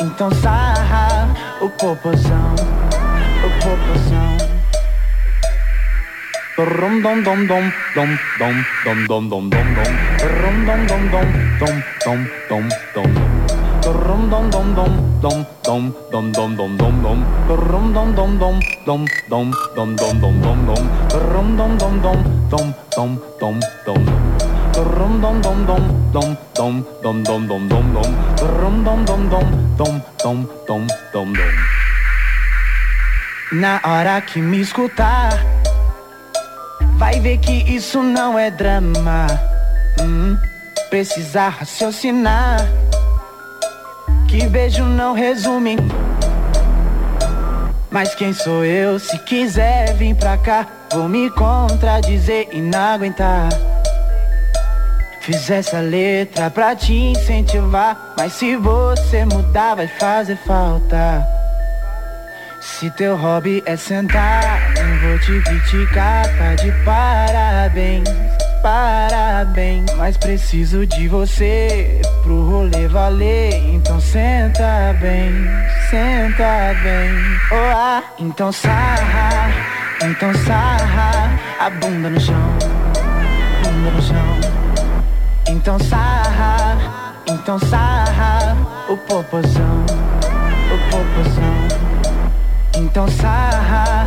então 0.00 0.30
sarra 0.34 1.28
o 1.60 1.68
popozão, 1.70 2.54
o 3.44 3.50
popozão. 3.62 4.50
Rum 6.60 7.00
dom 7.00 7.22
dom 7.22 7.46
dom 7.46 7.72
dom 7.94 8.08
dom 8.38 8.52
dom 8.84 9.06
dom 9.08 9.28
dom 9.28 9.48
dom 9.48 9.64
dom 9.74 9.90
Rum 10.20 10.64
dom 10.66 10.86
dom 10.86 11.08
dom 11.08 11.26
dom 11.58 11.82
dom 12.04 12.28
dom 12.50 12.68
dom 12.94 13.08
Rum 13.82 14.28
dom 14.28 14.50
dom 14.50 14.74
dom 14.74 14.92
dom 15.22 15.46
dom 15.64 15.92
dom 16.12 16.32
dom 16.32 16.54
dom 16.54 16.76
dom 16.76 17.02
dom 17.02 17.24
Rum 17.48 17.92
dom 17.94 18.14
dom 18.14 18.38
dom 18.38 18.60
dom 18.84 19.06
dom 19.30 19.50
dom 19.76 19.96
dom 19.96 19.96
dom 19.96 20.18
dom 20.20 20.66
dom 20.66 20.82
Rum 21.32 21.56
dom 21.56 21.78
dom 21.78 22.00
dom 22.02 22.18
dom 22.50 22.74
dom 22.90 23.18
dom 23.40 23.60
dom 23.86 24.29
Rum 24.80 25.20
dom 25.20 25.40
dom 25.40 25.64
dom 25.64 25.84
dom 26.12 26.36
dom 26.54 26.84
dom 27.02 27.22
dom 27.22 27.46
dom 27.46 27.68
dom 27.68 27.84
dom 27.92 28.82
dom 28.82 29.04
dom 29.04 29.04
dom 29.04 29.28
dom 29.76 30.02
dom 30.18 30.46
dom 30.66 30.86
dom 31.12 31.32
dom 31.32 31.32
Na 33.52 33.80
hora 33.84 34.20
que 34.22 34.40
me 34.40 34.60
escutar 34.60 35.38
Vai 37.00 37.18
ver 37.18 37.38
que 37.38 37.50
isso 37.74 38.02
não 38.02 38.38
é 38.38 38.50
drama. 38.50 39.26
Hum, 40.02 40.36
precisa 40.90 41.48
raciocinar. 41.48 42.58
Que 44.28 44.46
beijo 44.46 44.84
não 44.84 45.14
resume. 45.14 45.78
Mas 47.90 48.14
quem 48.14 48.34
sou 48.34 48.66
eu? 48.66 48.98
Se 48.98 49.18
quiser 49.20 49.94
vir 49.94 50.14
pra 50.14 50.36
cá, 50.36 50.66
vou 50.92 51.08
me 51.08 51.30
contradizer 51.30 52.48
e 52.52 52.60
não 52.60 52.78
aguentar. 52.78 53.48
Fiz 55.20 55.50
essa 55.50 55.80
letra 55.80 56.50
pra 56.50 56.74
te 56.74 56.94
incentivar. 56.94 58.14
Mas 58.16 58.32
se 58.32 58.56
você 58.56 59.24
mudar, 59.26 59.74
vai 59.74 59.86
fazer 59.86 60.36
falta. 60.46 61.26
Se 62.60 62.90
teu 62.90 63.16
hobby 63.16 63.62
é 63.66 63.74
sentar, 63.76 64.72
não 64.74 64.98
vou 64.98 65.18
te 65.18 65.40
criticar, 65.42 66.26
tá 66.36 66.54
de 66.56 66.70
parabéns, 66.84 68.08
parabéns. 68.62 69.90
Mas 69.96 70.18
preciso 70.18 70.86
de 70.86 71.08
você 71.08 72.00
pro 72.22 72.50
rolê 72.50 72.86
valer, 72.86 73.54
então 73.74 73.98
senta 73.98 74.94
bem, 75.00 75.32
senta 75.88 76.74
bem. 76.82 77.10
Oh, 77.50 77.74
ah, 77.74 78.02
então 78.18 78.52
sarra, 78.52 79.50
então 80.02 80.32
sarra 80.44 81.30
a 81.58 81.70
bunda 81.70 82.10
no 82.10 82.20
chão. 82.20 82.69
Então 85.60 85.78
sarra, 85.78 86.78
então 87.26 87.58
sarra 87.58 88.56
o 88.88 88.96
popozão, 88.96 89.84
o 90.72 90.78
popozão. 90.90 91.68
Então 92.74 93.06
sarra, 93.06 94.06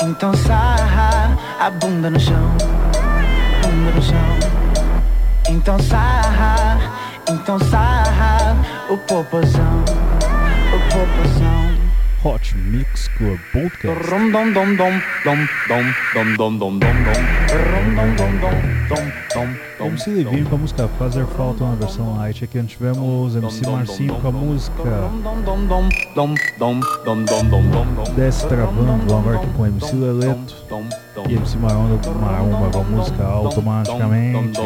então 0.00 0.32
sarra 0.32 1.36
a 1.60 1.68
bunda 1.68 2.08
no 2.08 2.18
chão, 2.18 2.56
bunda 3.60 3.90
no 3.94 4.02
chão. 4.02 4.16
Então 5.46 5.78
sarra, 5.78 6.78
então 7.28 7.58
sarra 7.58 8.56
o 8.88 8.96
popozão, 8.96 9.84
o 10.72 10.78
popozão. 10.90 11.73
Hot 12.24 12.56
Mix 12.56 13.06
Club 13.18 13.38
Podcast. 13.52 14.08
MC 19.86 20.10
Levine 20.10 20.44
com 20.46 20.54
a 20.54 20.58
música 20.58 20.88
Fazer 20.98 21.26
Falta, 21.26 21.64
uma 21.64 21.76
versão 21.76 22.16
light. 22.16 22.42
Aqui 22.42 22.58
antes 22.58 22.76
tivemos 22.76 23.36
MC 23.36 23.68
Marcinho 23.68 24.14
com 24.20 24.28
a 24.28 24.32
música 24.32 24.82
Destravando, 28.16 29.14
agora 29.14 29.36
aqui 29.36 29.48
com 29.54 29.66
MC 29.66 29.94
Leleto 29.94 30.54
e 31.28 31.34
MC 31.34 31.56
Maromba, 31.58 31.98
Maromba 32.20 32.70
com 32.70 32.84
música 32.84 33.24
Automaticamente. 33.24 34.58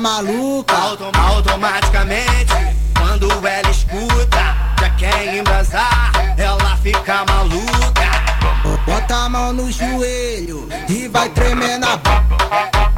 Maluca 0.00 0.74
Autom- 0.76 1.12
automaticamente, 1.16 2.52
quando 2.98 3.28
ela 3.46 3.70
escuta, 3.70 4.56
já 4.80 4.90
quer 4.90 5.36
embrasar, 5.36 6.12
ela 6.36 6.76
fica 6.82 7.24
maluca. 7.26 7.64
Bota 8.86 9.14
a 9.14 9.28
mão 9.28 9.52
no 9.52 9.70
joelho 9.72 10.68
e 10.88 11.08
vai 11.08 11.28
tremendo 11.30 11.84
a 11.86 11.96
bo- 11.96 12.93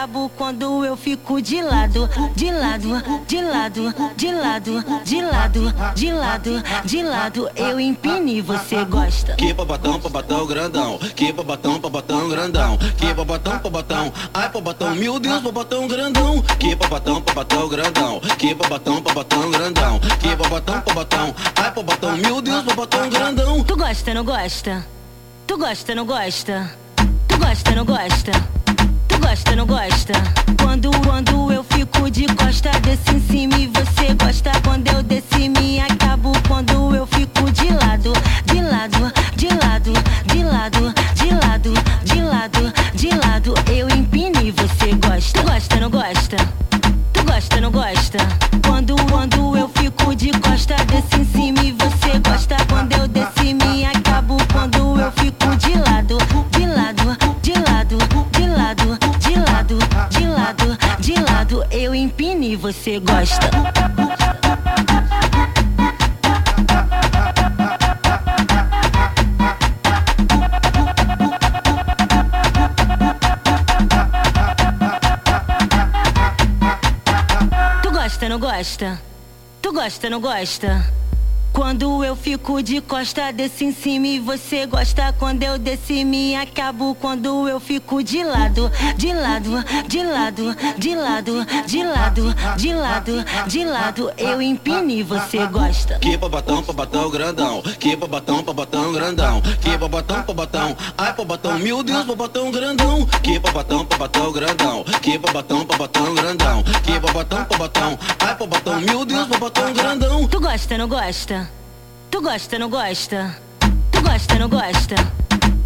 acabo. 0.00 0.30
Quando 0.36 0.84
eu 0.84 0.96
fico 0.96 1.42
de 1.42 1.60
lado, 1.60 2.08
de 2.34 2.50
lado, 2.50 3.02
de 3.26 3.42
lado, 3.42 3.94
de 4.16 4.32
lado, 4.32 4.84
de 5.04 5.22
lado, 5.22 5.74
de 5.94 6.12
lado, 6.12 6.62
de 6.84 7.02
lado, 7.02 7.50
eu 7.54 7.78
empino 7.78 8.28
e 8.28 8.40
você 8.40 8.84
gosta. 8.84 9.34
Que 9.34 9.52
babatão, 9.52 9.98
babatão 9.98 10.46
grandão. 10.46 10.98
Que 11.14 11.32
babatão, 11.32 11.78
babatão 11.78 12.28
grandão. 12.28 12.78
Que 12.96 13.12
babatão, 13.12 13.58
babatão. 13.58 14.12
Ai, 14.32 14.48
babatão, 14.48 14.94
meu 14.94 15.20
Deus, 15.20 15.42
babatão 15.42 15.86
grandão. 15.86 16.42
Que 16.58 16.74
babatão, 16.74 17.20
babatão 17.20 17.68
grandão. 17.68 18.20
Que 18.38 18.54
babatão, 18.54 19.00
babatão 19.02 19.50
grandão. 19.50 20.00
Que 20.20 20.36
babatão, 20.36 20.82
babatão. 20.86 21.34
Ai, 21.56 21.70
babatão, 21.72 22.16
meu 22.16 22.40
Deus, 22.40 22.64
babatão 22.64 23.10
grandão. 23.10 23.64
Tu 23.64 23.76
gosta, 23.76 24.14
não 24.14 24.24
gosta? 24.24 24.86
Tu 25.46 25.58
gosta, 25.58 25.94
não 25.94 26.06
gosta? 26.06 26.70
Tu 27.28 27.38
gosta, 27.38 27.74
não 27.74 27.84
gosta? 27.84 28.59
Gosta, 29.30 29.54
não 29.54 29.64
gosta? 29.64 30.12
Quando, 30.60 30.90
quando 31.06 31.52
eu 31.52 31.62
fico 31.62 32.10
de 32.10 32.26
costa, 32.34 32.70
desce 32.80 33.14
em 33.14 33.20
cima 33.20 33.56
e 33.60 33.68
você 33.68 34.12
gosta. 34.14 34.50
Quando 34.64 34.88
eu 34.88 35.04
desci, 35.04 35.48
me 35.48 35.78
acabo. 35.78 36.32
Quando 36.48 36.96
eu 36.96 37.06
fico 37.06 37.48
de 37.52 37.72
lado, 37.72 38.12
de 38.46 38.60
lado, 38.60 39.12
de 39.36 39.46
lado, 39.54 39.92
de 40.26 40.42
lado, 40.42 40.92
de 41.14 41.30
lado, 41.32 41.74
de 42.04 42.20
lado, 42.20 42.72
de 42.92 43.10
lado, 43.10 43.54
eu 43.72 43.88
empino 43.90 44.40
e 44.42 44.50
você 44.50 44.94
gosta. 44.94 45.42
Gosta, 45.42 45.76
não 45.76 45.90
gosta? 45.90 46.36
Tu 47.12 47.22
gosta, 47.22 47.60
não 47.60 47.70
gosta? 47.70 48.18
Quando, 48.66 48.96
quando 49.12 49.56
eu 49.56 49.68
fico 49.68 50.12
de 50.12 50.32
costa, 50.40 50.74
desce 50.86 51.20
em 51.20 51.24
cima 51.24 51.62
e 51.62 51.70
você 51.70 52.18
gosta. 52.18 52.56
Quando 52.68 52.94
eu 52.94 53.06
desci, 53.06 53.54
me 53.54 53.84
acabo. 53.84 54.38
Quando 54.52 55.00
eu 55.00 55.12
fico 55.12 55.54
de 55.54 55.78
lado, 55.78 56.18
de 56.50 56.66
lado, 56.66 57.16
de 57.40 57.52
lado, 57.52 57.98
de 58.32 58.46
lado, 58.46 58.89
lado, 59.74 60.08
de 60.10 60.26
lado, 60.26 60.78
de 60.98 61.14
lado, 61.14 61.64
eu 61.70 61.94
empino 61.94 62.44
e 62.44 62.56
você 62.56 62.98
gosta. 62.98 63.50
Tu 77.82 77.90
gosta, 77.92 78.28
não 78.28 78.38
gosta? 78.38 79.02
Tu 79.62 79.72
gosta, 79.72 80.10
não 80.10 80.20
gosta? 80.20 81.00
Quando 81.52 82.04
eu 82.04 82.14
fico 82.14 82.62
de 82.62 82.80
costa, 82.80 83.32
desce 83.32 83.64
em 83.64 83.72
cima 83.72 84.06
e 84.06 84.18
você 84.18 84.66
gosta. 84.66 85.12
Quando 85.18 85.42
eu 85.42 85.58
desci, 85.58 86.04
me 86.04 86.36
acabo. 86.36 86.94
Quando 86.94 87.48
eu 87.48 87.58
fico 87.58 88.02
de 88.02 88.22
lado, 88.22 88.70
de 88.96 89.12
lado, 89.12 89.64
de 89.86 90.02
lado, 90.02 90.56
de 90.78 90.94
lado, 90.94 91.46
de 91.66 91.84
lado, 91.84 92.34
de 92.56 92.74
lado, 92.74 93.24
de 93.46 93.64
lado, 93.64 94.12
eu 94.16 94.40
empino 94.40 94.90
e 94.90 95.02
você 95.02 95.46
gosta. 95.46 95.98
Que 95.98 96.16
babatão, 96.16 96.62
babatão 96.62 97.10
grandão. 97.10 97.62
Que 97.78 97.96
babatão, 97.96 98.42
babatão 98.42 98.92
grandão. 98.92 99.42
Que 99.60 99.76
babatão, 99.76 100.22
babatão. 100.22 100.76
Ai, 100.96 101.12
babatão, 101.12 101.58
meu 101.58 101.82
Deus, 101.82 102.04
babatão 102.06 102.50
grandão. 102.50 103.06
Que 103.22 103.38
babatão, 103.38 103.84
babatão 103.84 104.32
grandão. 104.32 104.84
Que 105.02 105.18
babatão, 105.18 105.64
babatão 105.64 106.14
grandão. 106.14 106.62
Que 106.84 106.98
babatão, 106.98 107.46
babatão. 107.50 107.98
Ai, 108.20 108.34
babatão, 108.36 108.80
meu 108.80 109.04
Deus, 109.04 109.26
babatão 109.26 109.72
grandão. 109.72 110.28
Tu 110.28 110.40
gosta, 110.40 110.78
não 110.78 110.88
gosta? 110.88 111.39
Tu 112.10 112.20
gosta, 112.20 112.58
não 112.58 112.68
gosta? 112.68 113.36
Tu 113.92 114.02
gosta, 114.02 114.38
não 114.38 114.48
gosta? 114.48 114.94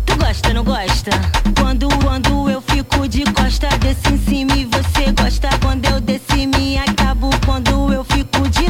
Tu 0.04 0.16
gosta, 0.16 0.52
não 0.52 0.62
gosta? 0.62 1.10
Quando, 1.58 1.88
quando 2.02 2.50
eu 2.50 2.60
fico 2.60 3.08
de 3.08 3.24
costa, 3.32 3.68
desce 3.78 4.12
em 4.12 4.18
cima 4.18 4.54
e 4.56 4.64
você 4.66 5.10
gosta. 5.12 5.48
Quando 5.62 5.86
eu 5.86 6.00
desci, 6.00 6.46
me 6.46 6.78
acabo. 6.78 7.30
Quando 7.46 7.92
eu 7.92 8.04
fico 8.04 8.48
de 8.48 8.63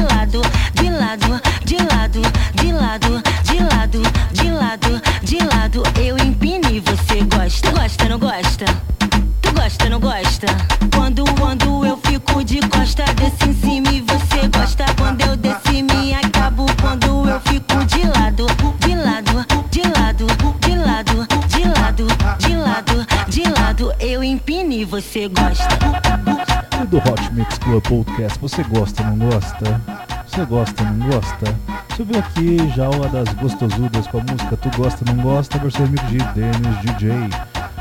Podcast, 28.15 28.39
você 28.39 28.63
gosta, 28.63 29.03
não 29.03 29.17
gosta? 29.29 29.81
Você 30.25 30.45
gosta, 30.45 30.83
não 30.85 31.09
gosta? 31.09 31.55
Viu 31.97 32.17
aqui 32.17 32.73
já 32.73 32.89
uma 32.89 33.09
das 33.09 33.27
gostosudas 33.33 34.07
com 34.07 34.19
a 34.19 34.21
música 34.21 34.55
Tu 34.55 34.69
Gosta, 34.77 35.03
Não 35.13 35.21
Gosta, 35.21 35.59
versão 35.59 35.85
remix 35.85 36.07
de 36.07 36.17
Dennis 36.33 36.79
DJ. 36.81 37.11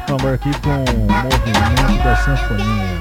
Vamos 0.09 0.27
aqui 0.27 0.51
com 0.61 0.71
o 0.71 1.07
movimento 1.23 2.03
da 2.03 2.17
sanfoninha. 2.17 3.01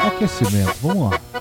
Aquecimento, 0.00 0.76
vamos 0.82 1.10
lá. 1.10 1.33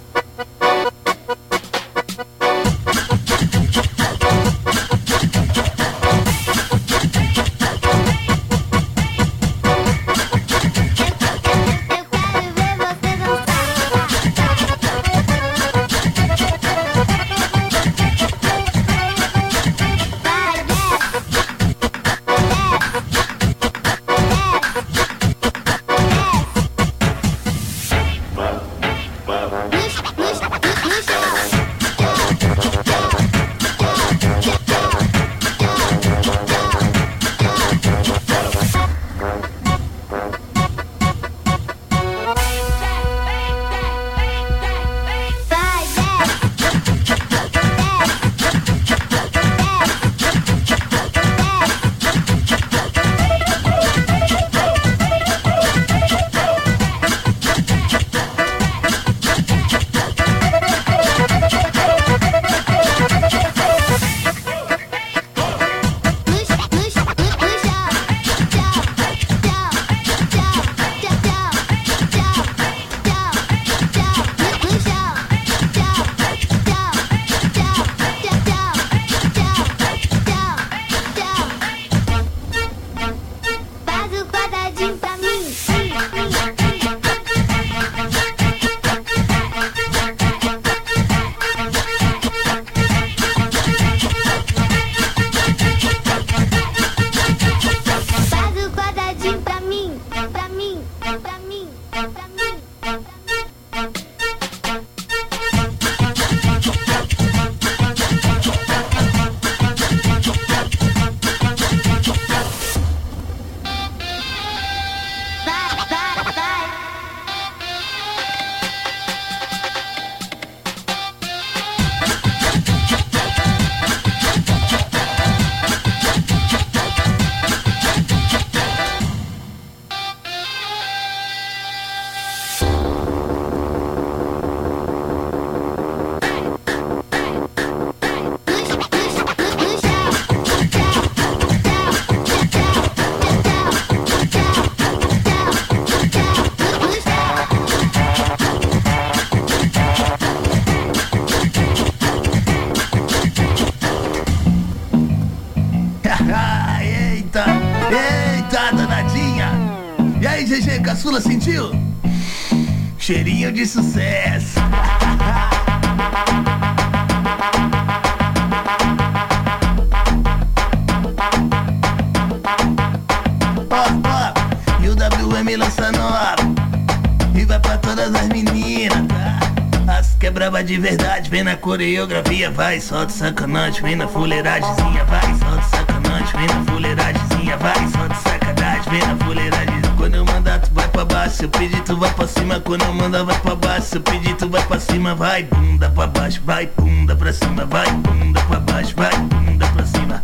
Todas 178.03 178.21
as 178.21 178.27
meninas, 178.27 179.07
tá? 179.07 179.93
As 179.97 180.15
que 180.15 180.27
é 180.27 180.63
de 180.63 180.77
verdade, 180.77 181.29
vem 181.29 181.43
na 181.43 181.55
coreografia, 181.55 182.51
vai, 182.51 182.79
solta 182.79 183.11
sacanagem, 183.11 183.81
vem 183.81 183.95
na 183.95 184.07
fuleiragemzinha, 184.07 185.05
vai, 185.05 185.21
solta 185.21 185.63
sacanagem, 185.63 186.33
vem 186.35 186.47
na 186.47 186.71
fuleiragemzinha, 186.71 187.57
vai, 187.57 187.87
solta 187.89 188.15
sacanagem, 188.15 188.91
vem 188.91 189.07
na 189.07 189.25
fuleiragem. 189.25 189.81
Quando 189.95 190.15
eu 190.15 190.25
mandar, 190.25 190.59
tu 190.59 190.71
vai 190.73 190.87
pra 190.89 191.05
baixo, 191.05 191.35
se 191.35 191.43
eu 191.43 191.49
pedir, 191.49 191.81
tu 191.83 191.95
vai 191.95 192.13
pra 192.13 192.27
cima. 192.27 192.59
Quando 192.59 192.83
eu 192.83 192.93
mandar, 192.93 193.23
vai 193.23 193.39
pra 193.39 193.55
baixo, 193.55 193.87
se 193.87 193.95
eu 193.95 194.01
pedir, 194.01 194.35
tu 194.35 194.49
vai 194.49 194.63
pra 194.63 194.79
cima, 194.79 195.15
vai, 195.15 195.43
bunda 195.43 195.89
pra 195.89 196.07
baixo, 196.07 196.41
vai, 196.45 196.69
bunda 196.77 197.15
pra 197.15 197.31
cima, 197.31 197.65
vai, 197.65 197.89
bunda 197.91 198.41
pra 198.41 198.59
baixo, 198.59 198.93
vai, 198.97 199.17
bunda 199.17 199.67
pra 199.67 199.85
cima. 199.85 200.21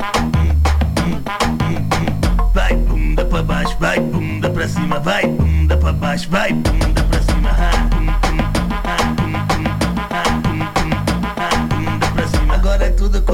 Vai, 2.53 2.75
bunda 2.75 3.25
pra 3.25 3.43
baixo, 3.43 3.77
vai, 3.79 3.99
bunda 3.99 4.49
pra 4.49 4.67
cima, 4.67 4.99
vai, 4.99 5.27
bunda 5.27 5.77
pra 5.77 5.93
baixo, 5.93 6.29
vai, 6.29 6.51
bunda 6.51 7.08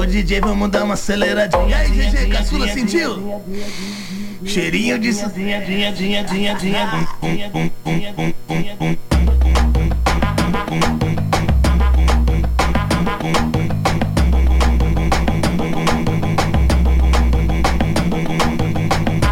DJ, 0.06 0.40
vamos 0.40 0.70
dar 0.70 0.84
uma 0.84 0.94
aceleradinha. 0.94 1.68
E 1.68 1.74
aí, 1.74 1.90
DJ 1.90 2.28
Caçula, 2.28 2.68
sentiu? 2.68 3.42
Cheirinho 4.44 4.98
de. 4.98 5.08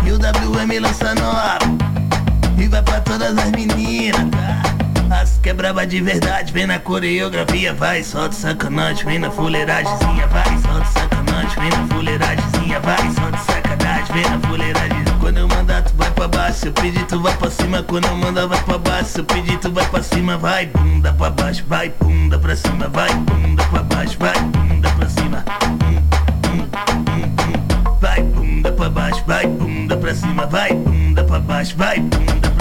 E 0.05 0.11
o 0.11 0.16
WM 0.18 0.81
lança 0.81 1.14
nova 1.14 1.59
E 2.59 2.66
vai 2.66 2.83
pra 2.83 3.01
todas 3.01 3.37
as 3.39 3.51
meninas, 3.53 4.31
tá? 4.31 4.62
As 5.20 5.39
que 5.39 5.51
é 5.51 5.55
braba 5.55 5.87
de 5.87 6.01
verdade, 6.01 6.53
vem 6.53 6.66
na 6.66 6.79
coreografia 6.79 7.72
Vai, 7.72 8.03
solta 8.03 8.35
sacanagem, 8.35 9.05
vem 9.05 9.18
na 9.18 9.31
fuleiragemzinha 9.31 10.27
Vai, 10.27 10.64
sacanagem, 11.45 11.57
vem 11.59 11.70
na 11.70 11.95
fuleiragemzinha 11.95 12.80
Vai, 12.80 13.11
solta 13.12 13.38
sacanagem, 13.38 14.14
vem 14.14 14.30
na 14.30 14.49
fuleiragem. 14.49 15.05
Quando 15.20 15.38
eu 15.38 15.49
mandar, 15.49 15.82
tu 15.82 15.95
vai 15.97 16.11
pra 16.11 16.28
baixo 16.28 16.59
Se 16.59 16.68
eu 16.68 16.72
pedir, 16.72 17.07
tu 17.07 17.20
vai 17.20 17.36
pra 17.36 17.51
cima. 17.51 17.82
Quando 17.82 18.07
eu 18.07 18.16
mandar, 18.16 18.47
vai 18.47 18.62
pra 18.62 18.78
baixo 18.78 19.11
Se 19.11 19.20
eu 19.20 19.24
pedir, 19.24 19.59
tu 19.59 19.70
vai 19.72 19.86
pra 19.86 20.03
cima. 20.03 20.36
Vai, 20.36 20.66
bunda 20.66 21.12
pra 21.12 21.30
baixo, 21.30 21.64
vai, 21.68 21.88
bunda 22.01 22.38
pra 22.38 22.57
cima. 22.57 22.88
Vai, 22.88 23.14
bunda 23.14 23.64
pra 23.64 23.82
baixo, 23.82 24.16
vai, 24.18 24.40
bunda 24.40 24.90
pra 24.90 25.09
cima. 25.09 25.45
Vai, 28.01 28.22
bunda 28.22 28.72
pra 28.72 28.88
baixo, 28.90 29.24
vai, 29.26 29.47
bunda 29.47 29.97
pra 29.97 30.14
cima. 30.14 30.47
Vai, 30.47 30.74
bunda 30.74 31.24
pra 31.24 31.40
baixo, 31.40 31.76
vai, 31.76 32.01
bunda 32.01 32.53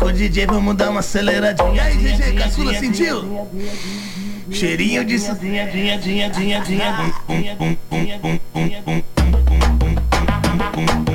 com 0.00 0.06
o 0.06 0.12
DJ, 0.12 0.46
vamos 0.46 0.74
dar 0.76 0.90
uma 0.90 1.00
aceleradinha 1.00 1.74
E 1.74 1.78
aí, 1.78 1.96
DJ 1.98 2.32
Caçula, 2.32 2.74
sentiu? 2.74 3.46
Cheirinho 4.50 5.04
de 5.04 5.18
sozinha, 5.18 5.70
dinha, 5.70 5.98
dinha, 5.98 6.30
dinha, 6.30 6.60
dinha, 6.60 6.92
bum, 6.92 7.12
bum, 7.28 7.76
bum, 7.90 8.00
bum, 8.22 8.40
bum, 8.54 8.70
bum, 8.84 9.02
bum. 11.04 11.09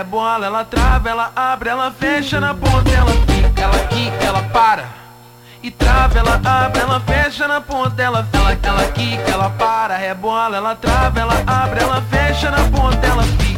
Para, 0.00 0.04
rebola, 0.04 0.46
ela 0.46 0.64
trava, 0.64 1.10
ela 1.10 1.32
abre, 1.36 1.68
ela 1.68 1.90
fecha 1.90 2.40
na 2.40 2.54
ponta, 2.54 2.90
ela 2.90 3.10
fica. 3.10 3.62
Ela 3.62 3.78
quica, 3.88 4.24
ela 4.24 4.42
para. 4.44 4.84
E 5.62 5.70
trava, 5.70 6.18
ela 6.18 6.40
abre, 6.42 6.80
ela 6.80 7.00
fecha 7.00 7.46
na 7.46 7.60
ponta, 7.60 8.02
ela 8.02 8.26
ela, 8.32 8.58
ela 8.62 8.92
quica, 8.92 9.30
ela 9.30 9.50
para, 9.50 9.96
rebola, 9.96 10.56
ela 10.56 10.74
trava, 10.74 11.20
ela 11.20 11.42
abre, 11.46 11.80
ela 11.80 12.00
fecha 12.02 12.50
na 12.50 12.58
ponta, 12.70 13.06
ela 13.06 13.22
fica. 13.22 13.50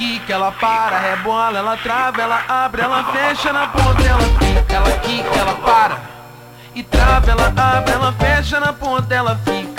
Quica, 0.00 0.32
ela 0.32 0.50
para, 0.50 0.98
rebola, 0.98 1.58
ela 1.58 1.76
trava, 1.76 2.22
ela 2.22 2.42
abre, 2.48 2.80
ela 2.80 3.04
fecha 3.12 3.52
na 3.52 3.68
ponta, 3.68 4.02
ela 4.02 4.22
fica. 4.38 4.74
Ela 4.74 4.90
quica, 5.00 5.38
ela 5.38 5.54
para. 5.56 6.00
E 6.74 6.82
trava, 6.82 7.30
ela 7.30 7.52
abre, 7.54 7.92
ela 7.92 8.12
fecha 8.12 8.58
na 8.58 8.72
ponta, 8.72 9.14
ela 9.14 9.38
fica. 9.44 9.69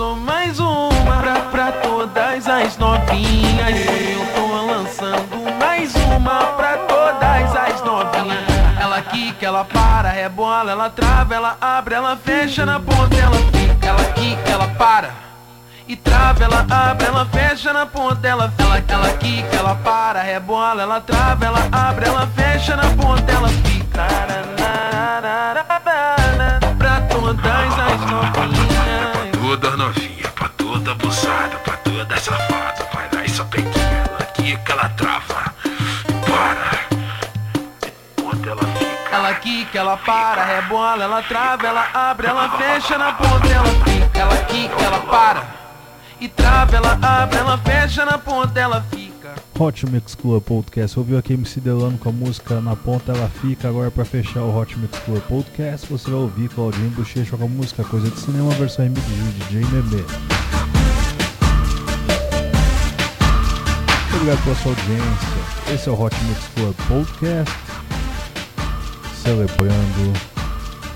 Lançou 0.00 0.16
mais 0.16 0.58
uma 0.58 1.20
pra, 1.20 1.40
pra 1.50 1.72
todas 1.72 2.48
as 2.48 2.78
novinhas. 2.78 3.80
Eu 4.10 4.26
tô 4.34 4.46
lançando 4.64 5.58
mais 5.58 5.94
uma 5.94 6.38
pra 6.56 6.78
todas 6.88 7.54
as 7.54 7.82
novinhas. 7.82 8.38
Ela 8.80 9.02
quica, 9.02 9.44
ela 9.44 9.62
para, 9.62 10.08
rebola, 10.08 10.70
ela 10.70 10.88
trava, 10.88 11.34
ela 11.34 11.58
abre, 11.60 11.96
ela 11.96 12.16
fecha 12.16 12.64
na 12.64 12.80
ponta, 12.80 13.14
ela 13.14 13.36
fica. 13.52 13.88
Ela 13.88 14.04
quica, 14.14 14.50
ela 14.50 14.68
para. 14.68 15.10
E 15.86 15.94
trava, 15.94 16.44
ela 16.44 16.66
abre, 16.70 17.06
ela 17.06 17.26
fecha 17.26 17.70
na 17.70 17.84
ponta, 17.84 18.26
ela 18.26 18.50
ela, 18.58 18.82
ela 18.88 19.12
quica, 19.18 19.54
ela 19.54 19.74
para, 19.74 20.22
rebola, 20.22 20.80
ela 20.80 21.00
trava, 21.02 21.44
ela 21.44 21.68
abre, 21.70 22.06
ela 22.06 22.26
fecha 22.28 22.74
na 22.74 22.88
ponta, 22.96 23.30
ela 23.30 23.48
fica. 23.48 24.06
Pra 26.78 27.00
todas 27.02 27.44
as 27.44 28.10
novinhas. 28.10 28.69
Toda 32.10 32.20
safada. 32.20 32.88
Vai 32.92 33.08
lá 33.14 33.24
e 33.24 33.28
só 33.28 33.44
pequena, 33.44 34.08
ela 34.08 34.26
quica, 34.34 34.72
ela 34.72 34.88
trava. 34.90 35.54
Para. 36.26 36.80
Ponta 38.16 38.50
ela 38.50 38.62
fica. 38.62 39.16
Ela 39.16 39.34
quica, 39.34 39.78
ela 39.78 39.96
para, 39.96 40.44
rebola, 40.44 41.04
ela 41.04 41.22
trava, 41.22 41.66
ela 41.66 41.88
abre, 41.92 42.26
ela 42.26 42.48
fecha 42.50 42.98
na 42.98 43.12
ponta, 43.12 43.48
ela 43.48 43.66
fica. 43.84 44.18
Ela 44.18 44.36
quica, 44.44 44.82
ela 44.82 45.00
para. 45.00 45.60
E 46.20 46.28
trava, 46.28 46.76
ela 46.76 46.98
abre, 47.00 47.38
ela 47.38 47.58
fecha 47.58 48.04
na 48.04 48.18
ponta, 48.18 48.58
ela 48.58 48.84
fica. 48.90 49.00
Hot 49.58 49.86
Mix 49.86 50.14
Club 50.14 50.42
Podcast. 50.42 50.98
Ouviu 50.98 51.18
aqui 51.18 51.34
MC 51.34 51.60
Delano 51.60 51.98
com 51.98 52.08
a 52.08 52.12
música 52.12 52.62
Na 52.62 52.74
Ponta 52.74 53.12
Ela 53.12 53.28
Fica. 53.42 53.68
Agora 53.68 53.90
para 53.90 54.06
fechar 54.06 54.40
o 54.40 54.58
Hot 54.58 54.78
Mix 54.78 54.98
Club 55.00 55.20
Podcast, 55.24 55.86
você 55.86 56.10
vai 56.10 56.18
ouvir 56.18 56.48
Claudinho 56.48 56.88
Bochecha 56.90 57.36
com 57.36 57.44
a 57.44 57.48
música 57.48 57.84
Coisa 57.84 58.08
de 58.10 58.18
Cinema, 58.18 58.50
versão 58.52 58.84
remix 58.86 59.04
de 59.06 59.32
DJ 59.44 59.64
Bebê. 59.66 60.49
Obrigado 64.20 64.44
pela 64.44 64.56
sua 64.56 64.72
audiência. 64.72 65.74
Esse 65.74 65.88
é 65.88 65.92
o 65.92 65.98
Hot 65.98 66.14
Mix 66.24 66.40
Club 66.54 66.76
Podcast. 66.88 67.56
Celebrando 69.14 70.12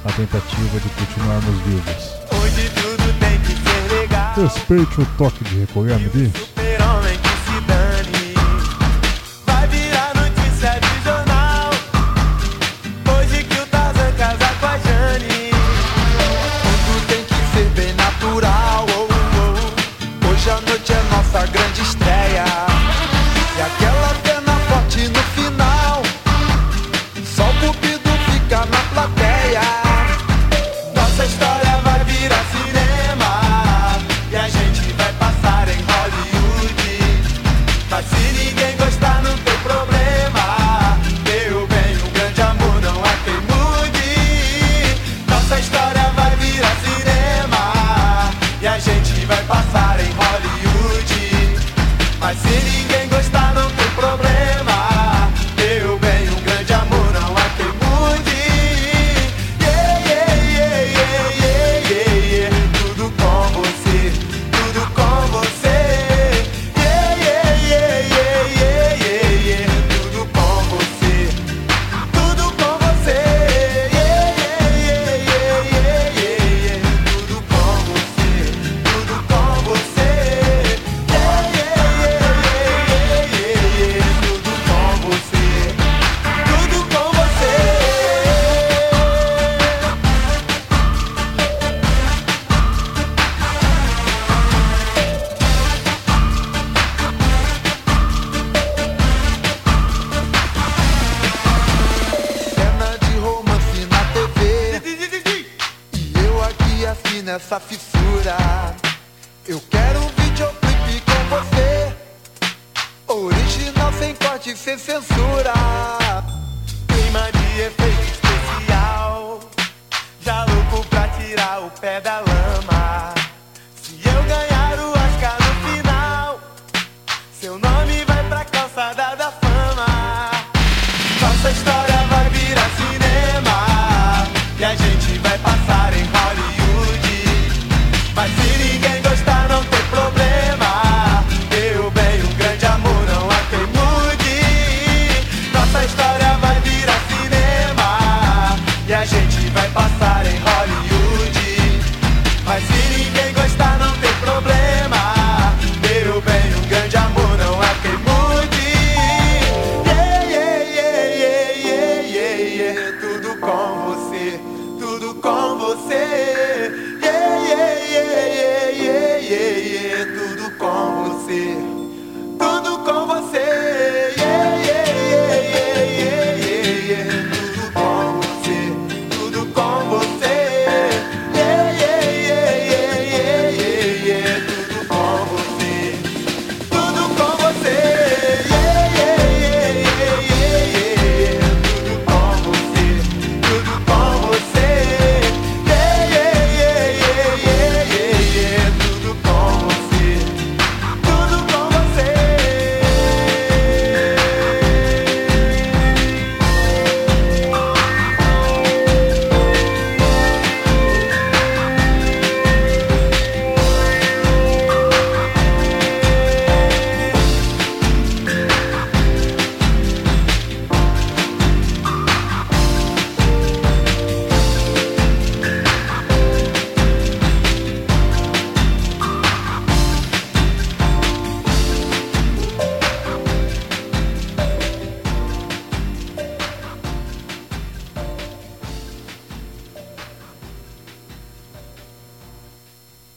a 0.04 0.12
tentativa 0.12 0.78
de 0.78 0.88
continuarmos 0.90 1.60
vivos. 1.62 2.12
Hoje 2.38 2.70
tudo 2.74 3.18
tem 3.20 3.40
que 3.40 3.56
ser 3.56 3.98
legal. 3.98 4.34
Respeite 4.34 5.00
o 5.00 5.06
toque 5.16 5.42
de 5.42 5.60
recolher, 5.60 5.98
me 6.00 6.10
diz. 6.10 6.53
E 23.56 23.60
aquela 23.60 23.83